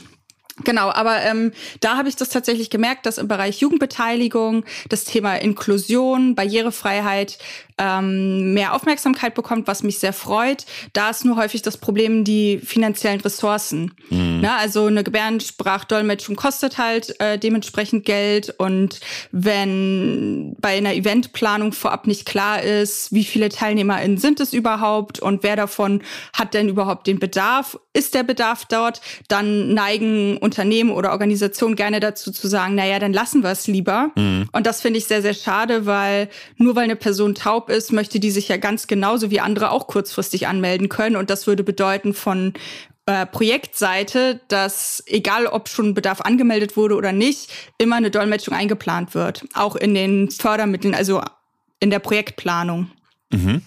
Genau, 0.64 0.90
aber 0.90 1.22
ähm, 1.22 1.52
da 1.80 1.98
habe 1.98 2.08
ich 2.08 2.16
das 2.16 2.30
tatsächlich 2.30 2.70
gemerkt, 2.70 3.04
dass 3.04 3.18
im 3.18 3.28
Bereich 3.28 3.60
Jugendbeteiligung 3.60 4.64
das 4.88 5.04
Thema 5.04 5.34
Inklusion, 5.36 6.34
Barrierefreiheit 6.34 7.38
ähm, 7.78 8.54
mehr 8.54 8.74
Aufmerksamkeit 8.74 9.34
bekommt, 9.34 9.66
was 9.66 9.82
mich 9.82 9.98
sehr 9.98 10.14
freut. 10.14 10.64
Da 10.94 11.10
ist 11.10 11.24
nur 11.26 11.36
häufig 11.36 11.60
das 11.60 11.76
Problem 11.76 12.24
die 12.24 12.58
finanziellen 12.58 13.20
Ressourcen. 13.20 13.92
Mhm. 14.08 14.40
Na, 14.40 14.56
also 14.56 14.86
eine 14.86 15.04
Gebärdensprachdolmetschung 15.04 16.36
kostet 16.36 16.78
halt 16.78 17.20
äh, 17.20 17.38
dementsprechend 17.38 18.06
Geld 18.06 18.54
und 18.56 19.00
wenn 19.30 20.56
bei 20.58 20.78
einer 20.78 20.94
Eventplanung 20.94 21.72
vorab 21.72 22.06
nicht 22.06 22.24
klar 22.24 22.62
ist, 22.62 23.12
wie 23.12 23.24
viele 23.24 23.50
TeilnehmerInnen 23.50 24.16
sind 24.16 24.40
es 24.40 24.54
überhaupt 24.54 25.20
und 25.20 25.42
wer 25.42 25.56
davon 25.56 26.02
hat 26.32 26.54
denn 26.54 26.70
überhaupt 26.70 27.06
den 27.06 27.18
Bedarf, 27.18 27.78
ist 27.92 28.14
der 28.14 28.22
Bedarf 28.22 28.64
dort, 28.64 29.02
dann 29.28 29.74
neigen 29.74 30.38
Unternehmen 30.46 30.90
oder 30.90 31.10
Organisationen 31.10 31.76
gerne 31.76 32.00
dazu 32.00 32.32
zu 32.32 32.48
sagen, 32.48 32.74
naja, 32.74 32.98
dann 32.98 33.12
lassen 33.12 33.42
wir 33.42 33.50
es 33.50 33.66
lieber. 33.66 34.10
Mhm. 34.14 34.48
Und 34.52 34.66
das 34.66 34.80
finde 34.80 34.98
ich 34.98 35.04
sehr, 35.04 35.20
sehr 35.20 35.34
schade, 35.34 35.84
weil 35.84 36.28
nur 36.56 36.74
weil 36.76 36.84
eine 36.84 36.96
Person 36.96 37.34
taub 37.34 37.68
ist, 37.68 37.92
möchte 37.92 38.18
die 38.18 38.30
sich 38.30 38.48
ja 38.48 38.56
ganz 38.56 38.86
genauso 38.86 39.30
wie 39.30 39.40
andere 39.40 39.70
auch 39.70 39.86
kurzfristig 39.86 40.46
anmelden 40.46 40.88
können. 40.88 41.16
Und 41.16 41.28
das 41.28 41.46
würde 41.46 41.64
bedeuten 41.64 42.14
von 42.14 42.54
äh, 43.06 43.26
Projektseite, 43.26 44.40
dass 44.48 45.02
egal 45.06 45.46
ob 45.46 45.68
schon 45.68 45.94
Bedarf 45.94 46.20
angemeldet 46.20 46.76
wurde 46.76 46.96
oder 46.96 47.12
nicht, 47.12 47.52
immer 47.78 47.96
eine 47.96 48.10
Dolmetschung 48.10 48.54
eingeplant 48.54 49.14
wird. 49.14 49.44
Auch 49.54 49.76
in 49.76 49.94
den 49.94 50.30
Fördermitteln, 50.30 50.94
also 50.94 51.22
in 51.80 51.90
der 51.90 51.98
Projektplanung. 51.98 52.90
Mhm. 53.30 53.62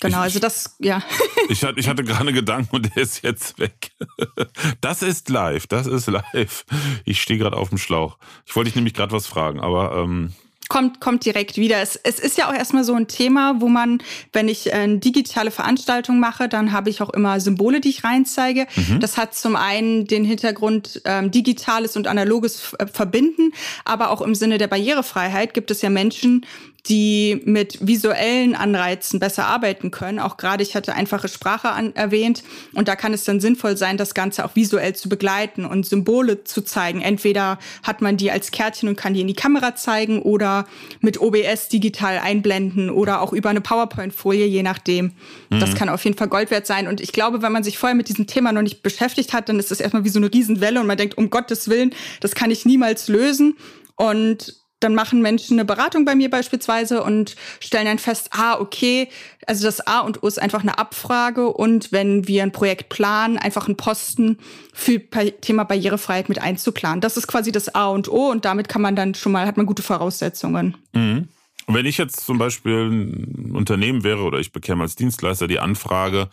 Genau, 0.00 0.18
ich, 0.18 0.22
also 0.24 0.38
das, 0.38 0.76
ja. 0.78 1.02
Ich 1.48 1.64
hatte, 1.64 1.80
ich 1.80 1.88
hatte 1.88 2.04
gerade 2.04 2.32
Gedanken 2.32 2.76
und 2.76 2.94
der 2.94 3.02
ist 3.02 3.22
jetzt 3.22 3.58
weg. 3.58 3.90
Das 4.80 5.02
ist 5.02 5.28
live, 5.28 5.66
das 5.66 5.86
ist 5.86 6.06
live. 6.06 6.64
Ich 7.04 7.20
stehe 7.20 7.38
gerade 7.38 7.56
auf 7.56 7.70
dem 7.70 7.78
Schlauch. 7.78 8.18
Ich 8.46 8.54
wollte 8.56 8.68
dich 8.68 8.76
nämlich 8.76 8.94
gerade 8.94 9.12
was 9.12 9.26
fragen, 9.26 9.60
aber 9.60 9.96
ähm, 9.96 10.32
kommt, 10.70 11.00
kommt 11.00 11.26
direkt 11.26 11.58
wieder. 11.58 11.82
Es, 11.82 11.96
es 11.96 12.18
ist 12.18 12.38
ja 12.38 12.48
auch 12.48 12.54
erstmal 12.54 12.84
so 12.84 12.94
ein 12.94 13.08
Thema, 13.08 13.60
wo 13.60 13.68
man, 13.68 14.02
wenn 14.32 14.48
ich 14.48 14.72
eine 14.72 14.98
digitale 14.98 15.50
Veranstaltung 15.50 16.18
mache, 16.18 16.48
dann 16.48 16.72
habe 16.72 16.88
ich 16.88 17.02
auch 17.02 17.10
immer 17.10 17.40
Symbole, 17.40 17.80
die 17.82 17.90
ich 17.90 18.04
reinzeige. 18.04 18.66
Mhm. 18.76 19.00
Das 19.00 19.18
hat 19.18 19.34
zum 19.34 19.56
einen 19.56 20.06
den 20.06 20.24
Hintergrund, 20.24 21.02
ähm, 21.04 21.30
digitales 21.30 21.96
und 21.96 22.06
analoges 22.06 22.72
äh, 22.78 22.86
verbinden, 22.86 23.52
aber 23.84 24.10
auch 24.10 24.22
im 24.22 24.34
Sinne 24.34 24.56
der 24.56 24.68
Barrierefreiheit 24.68 25.52
gibt 25.52 25.70
es 25.70 25.82
ja 25.82 25.90
Menschen, 25.90 26.46
die 26.88 27.42
mit 27.44 27.86
visuellen 27.86 28.54
Anreizen 28.54 29.20
besser 29.20 29.46
arbeiten 29.46 29.90
können. 29.90 30.18
Auch 30.18 30.36
gerade, 30.36 30.62
ich 30.62 30.74
hatte 30.74 30.94
einfache 30.94 31.28
Sprache 31.28 31.70
an, 31.70 31.94
erwähnt 31.94 32.42
und 32.74 32.88
da 32.88 32.96
kann 32.96 33.12
es 33.12 33.24
dann 33.24 33.40
sinnvoll 33.40 33.76
sein, 33.76 33.96
das 33.96 34.14
Ganze 34.14 34.44
auch 34.44 34.56
visuell 34.56 34.94
zu 34.94 35.08
begleiten 35.08 35.64
und 35.64 35.86
Symbole 35.86 36.44
zu 36.44 36.62
zeigen. 36.62 37.00
Entweder 37.00 37.58
hat 37.82 38.00
man 38.00 38.16
die 38.16 38.30
als 38.30 38.50
Kärtchen 38.50 38.88
und 38.88 38.96
kann 38.96 39.14
die 39.14 39.20
in 39.20 39.26
die 39.26 39.34
Kamera 39.34 39.74
zeigen 39.74 40.22
oder 40.22 40.66
mit 41.00 41.20
OBS 41.20 41.68
digital 41.68 42.18
einblenden 42.18 42.90
oder 42.90 43.20
auch 43.20 43.32
über 43.32 43.50
eine 43.50 43.60
PowerPoint-Folie, 43.60 44.46
je 44.46 44.62
nachdem. 44.62 45.12
Mhm. 45.50 45.60
Das 45.60 45.74
kann 45.74 45.88
auf 45.88 46.04
jeden 46.04 46.16
Fall 46.16 46.28
Gold 46.28 46.50
wert 46.50 46.66
sein. 46.66 46.88
Und 46.88 47.00
ich 47.00 47.12
glaube, 47.12 47.42
wenn 47.42 47.52
man 47.52 47.64
sich 47.64 47.78
vorher 47.78 47.96
mit 47.96 48.08
diesem 48.08 48.26
Thema 48.26 48.52
noch 48.52 48.62
nicht 48.62 48.82
beschäftigt 48.82 49.32
hat, 49.32 49.48
dann 49.48 49.58
ist 49.58 49.70
das 49.70 49.80
erstmal 49.80 50.04
wie 50.04 50.08
so 50.08 50.18
eine 50.18 50.32
Riesenwelle 50.32 50.80
und 50.80 50.86
man 50.86 50.96
denkt, 50.96 51.18
um 51.18 51.30
Gottes 51.30 51.68
Willen, 51.68 51.94
das 52.20 52.34
kann 52.34 52.50
ich 52.50 52.64
niemals 52.64 53.08
lösen. 53.08 53.56
Und 53.96 54.59
dann 54.80 54.94
machen 54.94 55.22
Menschen 55.22 55.58
eine 55.58 55.64
Beratung 55.64 56.04
bei 56.04 56.14
mir 56.14 56.30
beispielsweise 56.30 57.02
und 57.02 57.36
stellen 57.60 57.84
dann 57.84 57.98
fest, 57.98 58.30
ah, 58.32 58.58
okay, 58.58 59.08
also 59.46 59.64
das 59.64 59.86
A 59.86 60.00
und 60.00 60.22
O 60.22 60.26
ist 60.26 60.40
einfach 60.40 60.62
eine 60.62 60.78
Abfrage 60.78 61.48
und 61.48 61.92
wenn 61.92 62.26
wir 62.26 62.42
ein 62.42 62.52
Projekt 62.52 62.88
planen, 62.88 63.38
einfach 63.38 63.66
einen 63.66 63.76
Posten 63.76 64.38
für 64.72 64.98
Thema 65.40 65.64
Barrierefreiheit 65.64 66.28
mit 66.28 66.40
einzuplanen. 66.40 67.00
Das 67.00 67.16
ist 67.16 67.26
quasi 67.26 67.52
das 67.52 67.74
A 67.74 67.88
und 67.88 68.08
O 68.08 68.30
und 68.30 68.44
damit 68.44 68.68
kann 68.68 68.82
man 68.82 68.96
dann 68.96 69.14
schon 69.14 69.32
mal, 69.32 69.46
hat 69.46 69.56
man 69.56 69.66
gute 69.66 69.82
Voraussetzungen. 69.82 70.76
Mhm. 70.92 71.28
Und 71.70 71.76
wenn 71.76 71.86
ich 71.86 71.98
jetzt 71.98 72.26
zum 72.26 72.36
Beispiel 72.36 72.90
ein 72.90 73.52
Unternehmen 73.54 74.02
wäre 74.02 74.22
oder 74.22 74.40
ich 74.40 74.50
bekäme 74.50 74.82
als 74.82 74.96
Dienstleister 74.96 75.46
die 75.46 75.60
Anfrage, 75.60 76.28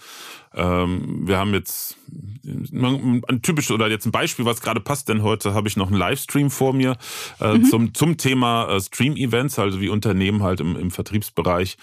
ähm, 0.56 1.28
wir 1.28 1.38
haben 1.38 1.54
jetzt 1.54 1.96
ein 2.44 3.42
typisches 3.44 3.70
oder 3.70 3.88
jetzt 3.88 4.08
ein 4.08 4.12
Beispiel, 4.12 4.46
was 4.46 4.62
gerade 4.62 4.80
passt, 4.80 5.10
denn 5.10 5.22
heute 5.22 5.54
habe 5.54 5.68
ich 5.68 5.78
noch 5.78 5.90
einen 5.90 5.96
Livestream 5.98 6.50
vor 6.50 6.74
mir 6.74 6.98
äh, 7.40 7.54
mhm. 7.54 7.66
zum, 7.66 7.94
zum 7.94 8.18
Thema 8.18 8.68
äh, 8.68 8.82
Stream-Events, 8.82 9.60
also 9.60 9.80
wie 9.80 9.90
Unternehmen 9.90 10.42
halt 10.42 10.60
im, 10.60 10.76
im 10.76 10.90
Vertriebsbereich 10.90 11.78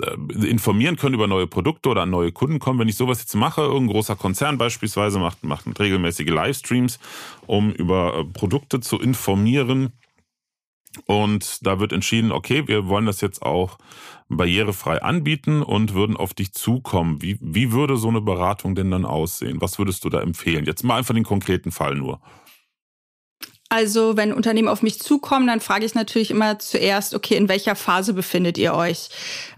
äh, 0.00 0.46
informieren 0.46 0.96
können 0.96 1.14
über 1.14 1.26
neue 1.26 1.46
Produkte 1.46 1.90
oder 1.90 2.04
an 2.04 2.10
neue 2.10 2.32
Kunden 2.32 2.58
kommen. 2.58 2.78
Wenn 2.78 2.88
ich 2.88 2.96
sowas 2.96 3.20
jetzt 3.20 3.34
mache, 3.34 3.60
irgendein 3.60 3.88
großer 3.88 4.16
Konzern 4.16 4.56
beispielsweise 4.56 5.18
macht, 5.18 5.44
macht 5.44 5.66
regelmäßige 5.78 6.30
Livestreams, 6.30 6.98
um 7.46 7.70
über 7.70 8.20
äh, 8.20 8.24
Produkte 8.24 8.80
zu 8.80 8.98
informieren. 8.98 9.92
Und 11.06 11.66
da 11.66 11.80
wird 11.80 11.92
entschieden, 11.92 12.32
okay, 12.32 12.66
wir 12.66 12.86
wollen 12.86 13.06
das 13.06 13.20
jetzt 13.20 13.42
auch 13.42 13.78
barrierefrei 14.28 15.02
anbieten 15.02 15.62
und 15.62 15.94
würden 15.94 16.16
auf 16.16 16.34
dich 16.34 16.52
zukommen. 16.52 17.22
Wie, 17.22 17.38
wie 17.40 17.72
würde 17.72 17.96
so 17.96 18.08
eine 18.08 18.20
Beratung 18.20 18.74
denn 18.74 18.90
dann 18.90 19.04
aussehen? 19.04 19.60
Was 19.60 19.78
würdest 19.78 20.04
du 20.04 20.08
da 20.08 20.20
empfehlen? 20.20 20.64
Jetzt 20.64 20.84
mal 20.84 20.96
einfach 20.96 21.14
den 21.14 21.24
konkreten 21.24 21.70
Fall 21.70 21.94
nur. 21.94 22.20
Also 23.74 24.16
wenn 24.16 24.32
Unternehmen 24.32 24.68
auf 24.68 24.82
mich 24.82 25.00
zukommen, 25.00 25.48
dann 25.48 25.58
frage 25.58 25.84
ich 25.84 25.96
natürlich 25.96 26.30
immer 26.30 26.60
zuerst, 26.60 27.12
okay, 27.12 27.34
in 27.34 27.48
welcher 27.48 27.74
Phase 27.74 28.14
befindet 28.14 28.56
ihr 28.56 28.72
euch? 28.72 29.08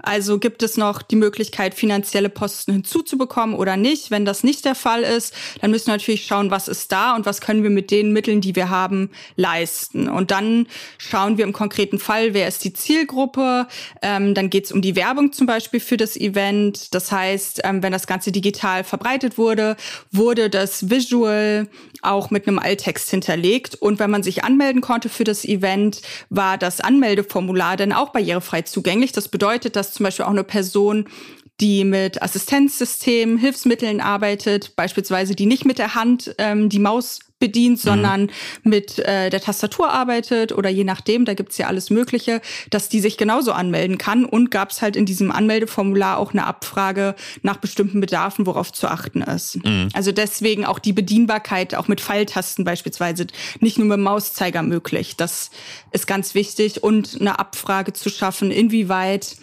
Also 0.03 0.39
gibt 0.39 0.63
es 0.63 0.79
noch 0.79 1.03
die 1.03 1.17
Möglichkeit, 1.17 1.75
finanzielle 1.75 2.31
Posten 2.31 2.73
hinzuzubekommen 2.73 3.55
oder 3.55 3.77
nicht? 3.77 4.11
Wenn 4.11 4.25
das 4.25 4.43
nicht 4.43 4.65
der 4.65 4.75
Fall 4.75 5.03
ist, 5.03 5.35
dann 5.61 5.71
müssen 5.71 5.89
wir 5.89 5.95
natürlich 5.95 6.25
schauen, 6.25 6.51
was 6.51 6.67
ist 6.67 6.93
da 6.93 7.15
und 7.15 7.27
was 7.27 7.43
können 7.43 7.63
wir 7.63 7.69
mit 7.69 7.91
den 7.91 8.15
Mitteln, 8.15 8.41
die 8.41 8.57
wir 8.57 8.71
haben, 8.71 9.11
leisten. 9.35 10.09
Und 10.09 10.31
dann 10.31 10.67
schauen 10.97 11.37
wir 11.37 11.45
im 11.45 11.53
konkreten 11.53 11.99
Fall, 11.99 12.33
wer 12.33 12.49
ist 12.49 12.65
die 12.65 12.73
Zielgruppe. 12.73 13.67
Ähm, 14.01 14.33
dann 14.33 14.49
geht 14.49 14.65
es 14.65 14.73
um 14.73 14.81
die 14.81 14.97
Werbung 14.97 15.33
zum 15.35 15.47
Beispiel 15.47 15.81
für 15.81 15.99
das 15.99 16.17
Event. 16.17 16.95
Das 16.95 17.13
heißt, 17.13 17.61
ähm, 17.65 17.83
wenn 17.83 17.93
das 17.93 18.07
Ganze 18.07 18.33
digital 18.33 18.83
verbreitet 18.83 19.37
wurde, 19.37 19.77
wurde 20.11 20.49
das 20.49 20.89
Visual 20.89 21.69
auch 22.01 22.31
mit 22.31 22.49
einem 22.49 22.59
Alttext 22.59 23.11
hinterlegt. 23.11 23.75
Und 23.75 23.99
wenn 24.07 24.13
man 24.13 24.23
sich 24.23 24.45
anmelden 24.45 24.83
konnte 24.83 25.09
für 25.09 25.25
das 25.25 25.45
Event, 25.45 26.01
war 26.31 26.59
das 26.59 26.81
Anmeldeformular 26.81 27.77
dann 27.77 27.93
auch 27.93 28.11
barrierefrei 28.11 28.63
zugänglich. 28.63 29.11
Das 29.11 29.27
bedeutet, 29.27 29.75
dass 29.75 29.95
zum 29.95 30.05
Beispiel 30.05 30.27
auch 30.27 30.31
eine 30.31 30.45
Person 30.45 31.09
die 31.61 31.85
mit 31.85 32.23
Assistenzsystemen, 32.23 33.39
Hilfsmitteln 33.39 34.01
arbeitet, 34.01 34.77
beispielsweise 34.77 35.35
die 35.35 35.47
nicht 35.47 35.65
mit 35.65 35.79
der 35.79 35.95
Hand 35.95 36.35
ähm, 36.39 36.69
die 36.69 36.79
Maus 36.79 37.21
bedient, 37.39 37.79
sondern 37.79 38.23
mhm. 38.23 38.31
mit 38.65 38.99
äh, 38.99 39.29
der 39.29 39.41
Tastatur 39.41 39.91
arbeitet 39.91 40.53
oder 40.53 40.71
je 40.71 40.85
nachdem, 40.85 41.27
da 41.27 41.35
gibt's 41.35 41.59
ja 41.59 41.67
alles 41.67 41.91
Mögliche, 41.91 42.41
dass 42.71 42.89
die 42.89 43.01
sich 43.01 43.19
genauso 43.19 43.53
anmelden 43.53 43.99
kann. 43.99 44.25
Und 44.25 44.51
gab's 44.51 44.81
halt 44.81 44.97
in 44.97 45.05
diesem 45.05 45.31
Anmeldeformular 45.31 46.17
auch 46.17 46.33
eine 46.33 46.47
Abfrage 46.47 47.15
nach 47.43 47.59
bestimmten 47.59 48.01
Bedarfen, 48.01 48.47
worauf 48.47 48.73
zu 48.73 48.89
achten 48.89 49.21
ist. 49.21 49.63
Mhm. 49.65 49.91
Also 49.93 50.13
deswegen 50.13 50.65
auch 50.65 50.79
die 50.79 50.95
Bedienbarkeit, 50.95 51.75
auch 51.75 51.89
mit 51.89 52.01
Pfeiltasten 52.01 52.65
beispielsweise, 52.65 53.27
nicht 53.61 53.79
nur 53.79 53.87
mit 53.87 54.01
Mauszeiger 54.01 54.63
möglich. 54.63 55.17
Das 55.17 55.51
ist 55.93 56.07
ganz 56.07 56.35
wichtig. 56.35 56.83
Und 56.83 57.19
eine 57.21 57.39
Abfrage 57.39 57.93
zu 57.93 58.09
schaffen, 58.09 58.51
inwieweit 58.51 59.37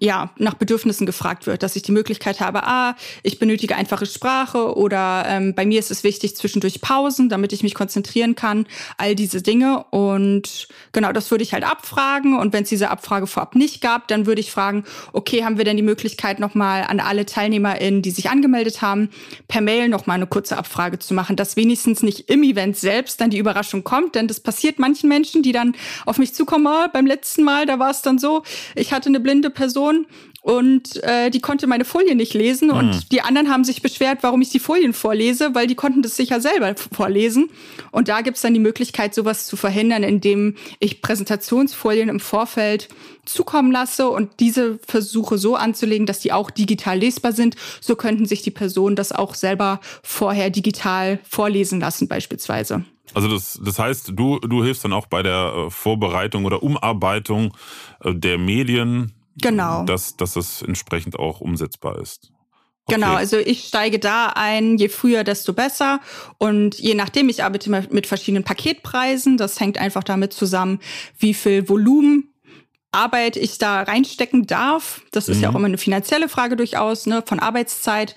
ja, 0.00 0.30
nach 0.38 0.54
Bedürfnissen 0.54 1.06
gefragt 1.06 1.46
wird, 1.46 1.62
dass 1.62 1.76
ich 1.76 1.82
die 1.82 1.92
Möglichkeit 1.92 2.40
habe, 2.40 2.64
ah, 2.64 2.96
ich 3.22 3.38
benötige 3.38 3.76
einfache 3.76 4.06
Sprache 4.06 4.76
oder 4.76 5.24
ähm, 5.28 5.54
bei 5.54 5.66
mir 5.66 5.78
ist 5.78 5.90
es 5.90 6.04
wichtig 6.04 6.36
zwischendurch 6.36 6.80
Pausen, 6.80 7.28
damit 7.28 7.52
ich 7.52 7.62
mich 7.62 7.74
konzentrieren 7.74 8.34
kann, 8.34 8.66
all 8.96 9.14
diese 9.14 9.42
Dinge. 9.42 9.84
Und 9.90 10.68
genau, 10.92 11.12
das 11.12 11.30
würde 11.30 11.44
ich 11.44 11.52
halt 11.52 11.64
abfragen. 11.64 12.38
Und 12.38 12.52
wenn 12.52 12.64
es 12.64 12.68
diese 12.68 12.90
Abfrage 12.90 13.26
vorab 13.26 13.54
nicht 13.54 13.80
gab, 13.80 14.08
dann 14.08 14.26
würde 14.26 14.40
ich 14.40 14.50
fragen, 14.50 14.84
okay, 15.12 15.44
haben 15.44 15.58
wir 15.58 15.64
denn 15.64 15.76
die 15.76 15.82
Möglichkeit 15.82 16.40
nochmal 16.40 16.84
an 16.84 17.00
alle 17.00 17.26
TeilnehmerInnen, 17.26 18.02
die 18.02 18.10
sich 18.10 18.30
angemeldet 18.30 18.82
haben, 18.82 19.10
per 19.48 19.60
Mail 19.60 19.88
nochmal 19.88 20.16
eine 20.16 20.26
kurze 20.26 20.56
Abfrage 20.56 20.98
zu 20.98 21.14
machen, 21.14 21.36
dass 21.36 21.56
wenigstens 21.56 22.02
nicht 22.02 22.30
im 22.30 22.42
Event 22.42 22.76
selbst 22.76 23.20
dann 23.20 23.30
die 23.30 23.38
Überraschung 23.38 23.84
kommt, 23.84 24.14
denn 24.14 24.28
das 24.28 24.40
passiert 24.40 24.78
manchen 24.78 25.08
Menschen, 25.08 25.42
die 25.42 25.52
dann 25.52 25.74
auf 26.06 26.18
mich 26.18 26.34
zukommen, 26.34 26.66
oh, 26.66 26.88
beim 26.92 27.06
letzten 27.06 27.42
Mal, 27.42 27.66
da 27.66 27.78
war 27.78 27.90
es 27.90 28.02
dann 28.02 28.18
so, 28.18 28.42
ich 28.74 28.92
hatte 28.92 29.08
eine 29.08 29.20
blinde 29.20 29.43
Person 29.50 30.06
und 30.44 31.02
äh, 31.02 31.30
die 31.30 31.40
konnte 31.40 31.66
meine 31.66 31.86
Folien 31.86 32.18
nicht 32.18 32.34
lesen 32.34 32.70
und 32.70 32.88
mhm. 32.88 33.00
die 33.10 33.22
anderen 33.22 33.48
haben 33.48 33.64
sich 33.64 33.80
beschwert, 33.80 34.18
warum 34.20 34.42
ich 34.42 34.50
die 34.50 34.58
Folien 34.58 34.92
vorlese, 34.92 35.54
weil 35.54 35.66
die 35.66 35.74
konnten 35.74 36.02
das 36.02 36.16
sicher 36.16 36.38
selber 36.38 36.74
vorlesen. 36.92 37.48
Und 37.92 38.08
da 38.08 38.20
gibt's 38.20 38.42
dann 38.42 38.52
die 38.52 38.60
Möglichkeit, 38.60 39.14
sowas 39.14 39.46
zu 39.46 39.56
verhindern, 39.56 40.02
indem 40.02 40.56
ich 40.80 41.00
Präsentationsfolien 41.00 42.10
im 42.10 42.20
Vorfeld 42.20 42.90
zukommen 43.24 43.72
lasse 43.72 44.10
und 44.10 44.32
diese 44.38 44.78
versuche 44.86 45.38
so 45.38 45.56
anzulegen, 45.56 46.04
dass 46.04 46.20
die 46.20 46.32
auch 46.32 46.50
digital 46.50 46.98
lesbar 46.98 47.32
sind. 47.32 47.56
So 47.80 47.96
könnten 47.96 48.26
sich 48.26 48.42
die 48.42 48.50
Personen 48.50 48.96
das 48.96 49.12
auch 49.12 49.32
selber 49.32 49.80
vorher 50.02 50.50
digital 50.50 51.20
vorlesen 51.26 51.80
lassen 51.80 52.06
beispielsweise. 52.06 52.84
Also 53.14 53.28
das, 53.28 53.58
das 53.64 53.78
heißt, 53.78 54.12
du, 54.14 54.40
du 54.40 54.62
hilfst 54.62 54.84
dann 54.84 54.92
auch 54.92 55.06
bei 55.06 55.22
der 55.22 55.54
äh, 55.56 55.70
Vorbereitung 55.70 56.44
oder 56.44 56.62
Umarbeitung 56.62 57.56
äh, 58.02 58.14
der 58.14 58.36
Medien 58.36 59.12
Genau. 59.36 59.84
Dass, 59.84 60.16
dass 60.16 60.36
es 60.36 60.62
entsprechend 60.62 61.18
auch 61.18 61.40
umsetzbar 61.40 62.00
ist. 62.00 62.32
Okay. 62.86 62.96
Genau, 62.96 63.14
also 63.14 63.38
ich 63.38 63.64
steige 63.64 63.98
da 63.98 64.32
ein, 64.34 64.76
je 64.76 64.88
früher, 64.88 65.24
desto 65.24 65.54
besser. 65.54 66.00
Und 66.36 66.78
je 66.78 66.94
nachdem, 66.94 67.30
ich 67.30 67.42
arbeite 67.42 67.70
mit 67.70 68.06
verschiedenen 68.06 68.44
Paketpreisen. 68.44 69.38
Das 69.38 69.58
hängt 69.58 69.78
einfach 69.78 70.04
damit 70.04 70.34
zusammen, 70.34 70.80
wie 71.18 71.32
viel 71.32 71.68
Volumen 71.68 72.34
Arbeit 72.92 73.36
ich 73.36 73.58
da 73.58 73.82
reinstecken 73.82 74.46
darf. 74.46 75.00
Das 75.10 75.28
ist 75.28 75.38
mhm. 75.38 75.42
ja 75.42 75.50
auch 75.50 75.54
immer 75.54 75.66
eine 75.66 75.78
finanzielle 75.78 76.28
Frage 76.28 76.56
durchaus, 76.56 77.06
ne, 77.06 77.22
von 77.26 77.40
Arbeitszeit. 77.40 78.14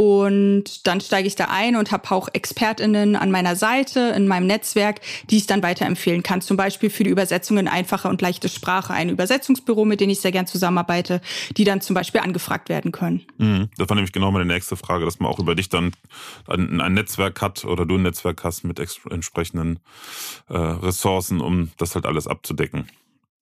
Und 0.00 0.86
dann 0.86 1.02
steige 1.02 1.28
ich 1.28 1.34
da 1.34 1.48
ein 1.50 1.76
und 1.76 1.92
habe 1.92 2.10
auch 2.10 2.30
ExpertInnen 2.32 3.16
an 3.16 3.30
meiner 3.30 3.54
Seite, 3.54 4.14
in 4.16 4.26
meinem 4.26 4.46
Netzwerk, 4.46 5.02
die 5.28 5.36
ich 5.36 5.46
dann 5.46 5.62
weiterempfehlen 5.62 6.22
kann. 6.22 6.40
Zum 6.40 6.56
Beispiel 6.56 6.88
für 6.88 7.04
die 7.04 7.10
Übersetzung 7.10 7.58
in 7.58 7.68
einfache 7.68 8.08
und 8.08 8.22
leichte 8.22 8.48
Sprache 8.48 8.94
ein 8.94 9.10
Übersetzungsbüro, 9.10 9.84
mit 9.84 10.00
dem 10.00 10.08
ich 10.08 10.20
sehr 10.20 10.32
gern 10.32 10.46
zusammenarbeite, 10.46 11.20
die 11.58 11.64
dann 11.64 11.82
zum 11.82 11.92
Beispiel 11.92 12.22
angefragt 12.22 12.70
werden 12.70 12.92
können. 12.92 13.26
Mhm. 13.36 13.68
Das 13.76 13.90
war 13.90 13.94
nämlich 13.94 14.12
genau 14.12 14.30
meine 14.30 14.46
nächste 14.46 14.74
Frage, 14.74 15.04
dass 15.04 15.20
man 15.20 15.30
auch 15.30 15.38
über 15.38 15.54
dich 15.54 15.68
dann 15.68 15.92
ein, 16.48 16.80
ein 16.80 16.94
Netzwerk 16.94 17.42
hat 17.42 17.66
oder 17.66 17.84
du 17.84 17.96
ein 17.96 18.02
Netzwerk 18.02 18.42
hast 18.42 18.64
mit 18.64 18.80
entsprechenden 18.80 19.80
äh, 20.48 20.56
Ressourcen, 20.56 21.42
um 21.42 21.72
das 21.76 21.94
halt 21.94 22.06
alles 22.06 22.26
abzudecken. 22.26 22.88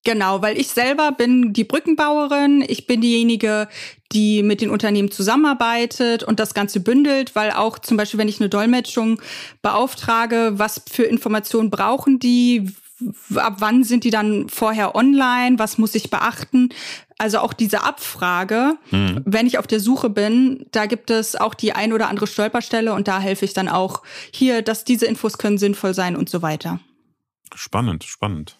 Genau, 0.05 0.43
weil 0.43 0.59
ich 0.59 0.69
selber 0.69 1.13
bin 1.13 1.53
die 1.53 1.65
Brückenbauerin. 1.65 2.65
Ich 2.67 2.87
bin 2.87 3.01
diejenige, 3.01 3.69
die 4.13 4.43
mit 4.43 4.61
den 4.61 4.71
Unternehmen 4.71 5.11
zusammenarbeitet 5.11 6.23
und 6.23 6.41
das 6.41 6.55
Ganze 6.55 6.81
bündelt, 6.81 7.35
weil 7.35 7.51
auch 7.51 7.79
zum 7.79 7.97
Beispiel, 7.97 8.19
wenn 8.19 8.29
ich 8.29 8.41
eine 8.41 8.49
Dolmetschung 8.49 9.21
beauftrage, 9.61 10.53
was 10.55 10.83
für 10.91 11.03
Informationen 11.03 11.71
brauchen 11.71 12.19
die? 12.19 12.73
Ab 13.35 13.57
wann 13.59 13.85
sind 13.85 14.05
die 14.05 14.11
dann 14.11 14.49
vorher 14.49 14.95
online? 14.95 15.59
Was 15.59 15.79
muss 15.79 15.95
ich 15.95 16.11
beachten? 16.11 16.71
Also 17.19 17.39
auch 17.39 17.53
diese 17.53 17.83
Abfrage, 17.83 18.77
mhm. 18.91 19.23
wenn 19.25 19.47
ich 19.47 19.59
auf 19.59 19.67
der 19.67 19.81
Suche 19.81 20.09
bin, 20.09 20.67
da 20.71 20.87
gibt 20.87 21.11
es 21.11 21.37
auch 21.37 21.55
die 21.55 21.73
ein 21.73 21.93
oder 21.93 22.09
andere 22.09 22.27
Stolperstelle 22.29 22.93
und 22.93 23.09
da 23.09 23.21
helfe 23.21 23.45
ich 23.45 23.55
dann 23.55 23.69
auch 23.69 24.03
hier, 24.33 24.63
dass 24.63 24.85
diese 24.85 25.07
Infos 25.07 25.37
können 25.37 25.59
sinnvoll 25.59 25.95
sein 25.95 26.17
und 26.17 26.29
so 26.31 26.43
weiter. 26.43 26.81
Spannend, 27.55 28.05
spannend. 28.05 28.58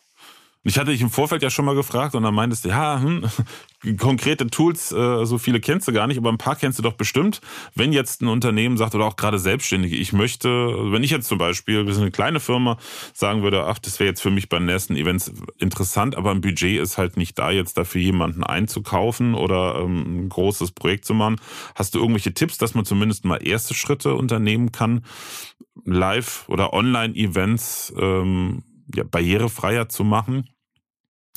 Ich 0.69 0.79
hatte 0.79 0.91
dich 0.91 1.01
im 1.01 1.09
Vorfeld 1.09 1.43
ja 1.43 1.49
schon 1.49 1.65
mal 1.65 1.75
gefragt 1.75 2.15
und 2.15 2.25
dann 2.25 2.35
meintest 2.35 2.67
du, 2.67 2.69
ja, 2.69 3.01
hm, 3.01 3.25
konkrete 3.99 4.49
Tools, 4.49 4.93
äh, 4.93 5.25
so 5.25 5.39
viele 5.39 5.61
kennst 5.61 5.89
du 5.89 5.95
gar 5.95 6.07
nicht, 6.07 6.19
aber 6.19 6.29
ein 6.29 6.37
paar 6.37 6.57
kennst 6.57 6.79
du 6.79 6.83
doch 6.83 6.93
bestimmt. 6.93 7.41
Wenn 7.75 7.95
jetzt 7.95 8.21
ein 8.21 8.29
Unternehmen 8.29 8.77
sagt 8.77 8.95
oder 8.95 9.07
auch 9.07 9.17
gerade 9.17 9.39
Selbstständige, 9.39 9.97
ich 9.97 10.13
möchte, 10.13 10.51
wenn 10.93 11.03
ich 11.03 11.11
jetzt 11.11 11.27
zum 11.27 11.39
Beispiel, 11.39 11.87
wir 11.87 11.95
sind 11.95 12.03
eine 12.03 12.11
kleine 12.11 12.39
Firma, 12.39 12.77
sagen 13.15 13.43
würde, 13.43 13.65
ach, 13.65 13.79
das 13.79 13.99
wäre 13.99 14.11
jetzt 14.11 14.21
für 14.21 14.31
mich 14.31 14.51
beim 14.51 14.67
nächsten 14.67 14.95
Events 14.95 15.33
interessant, 15.57 16.17
aber 16.17 16.33
ein 16.33 16.43
Budget 16.43 16.83
ist 16.83 16.99
halt 16.99 17.17
nicht 17.17 17.39
da, 17.39 17.51
jetzt 17.51 17.79
dafür 17.79 18.03
jemanden 18.03 18.45
einzukaufen 18.45 19.35
oder 19.35 19.77
ähm, 19.77 20.27
ein 20.27 20.29
großes 20.29 20.73
Projekt 20.73 21.07
zu 21.07 21.15
machen. 21.15 21.37
Hast 21.77 21.95
du 21.95 21.99
irgendwelche 21.99 22.35
Tipps, 22.35 22.59
dass 22.59 22.75
man 22.75 22.85
zumindest 22.85 23.25
mal 23.25 23.39
erste 23.39 23.73
Schritte 23.73 24.15
unternehmen 24.15 24.71
kann, 24.71 25.07
Live- 25.87 26.47
oder 26.49 26.75
Online-Events 26.75 27.95
ähm, 27.99 28.65
ja, 28.95 29.05
barrierefreier 29.05 29.89
zu 29.89 30.05
machen? 30.05 30.45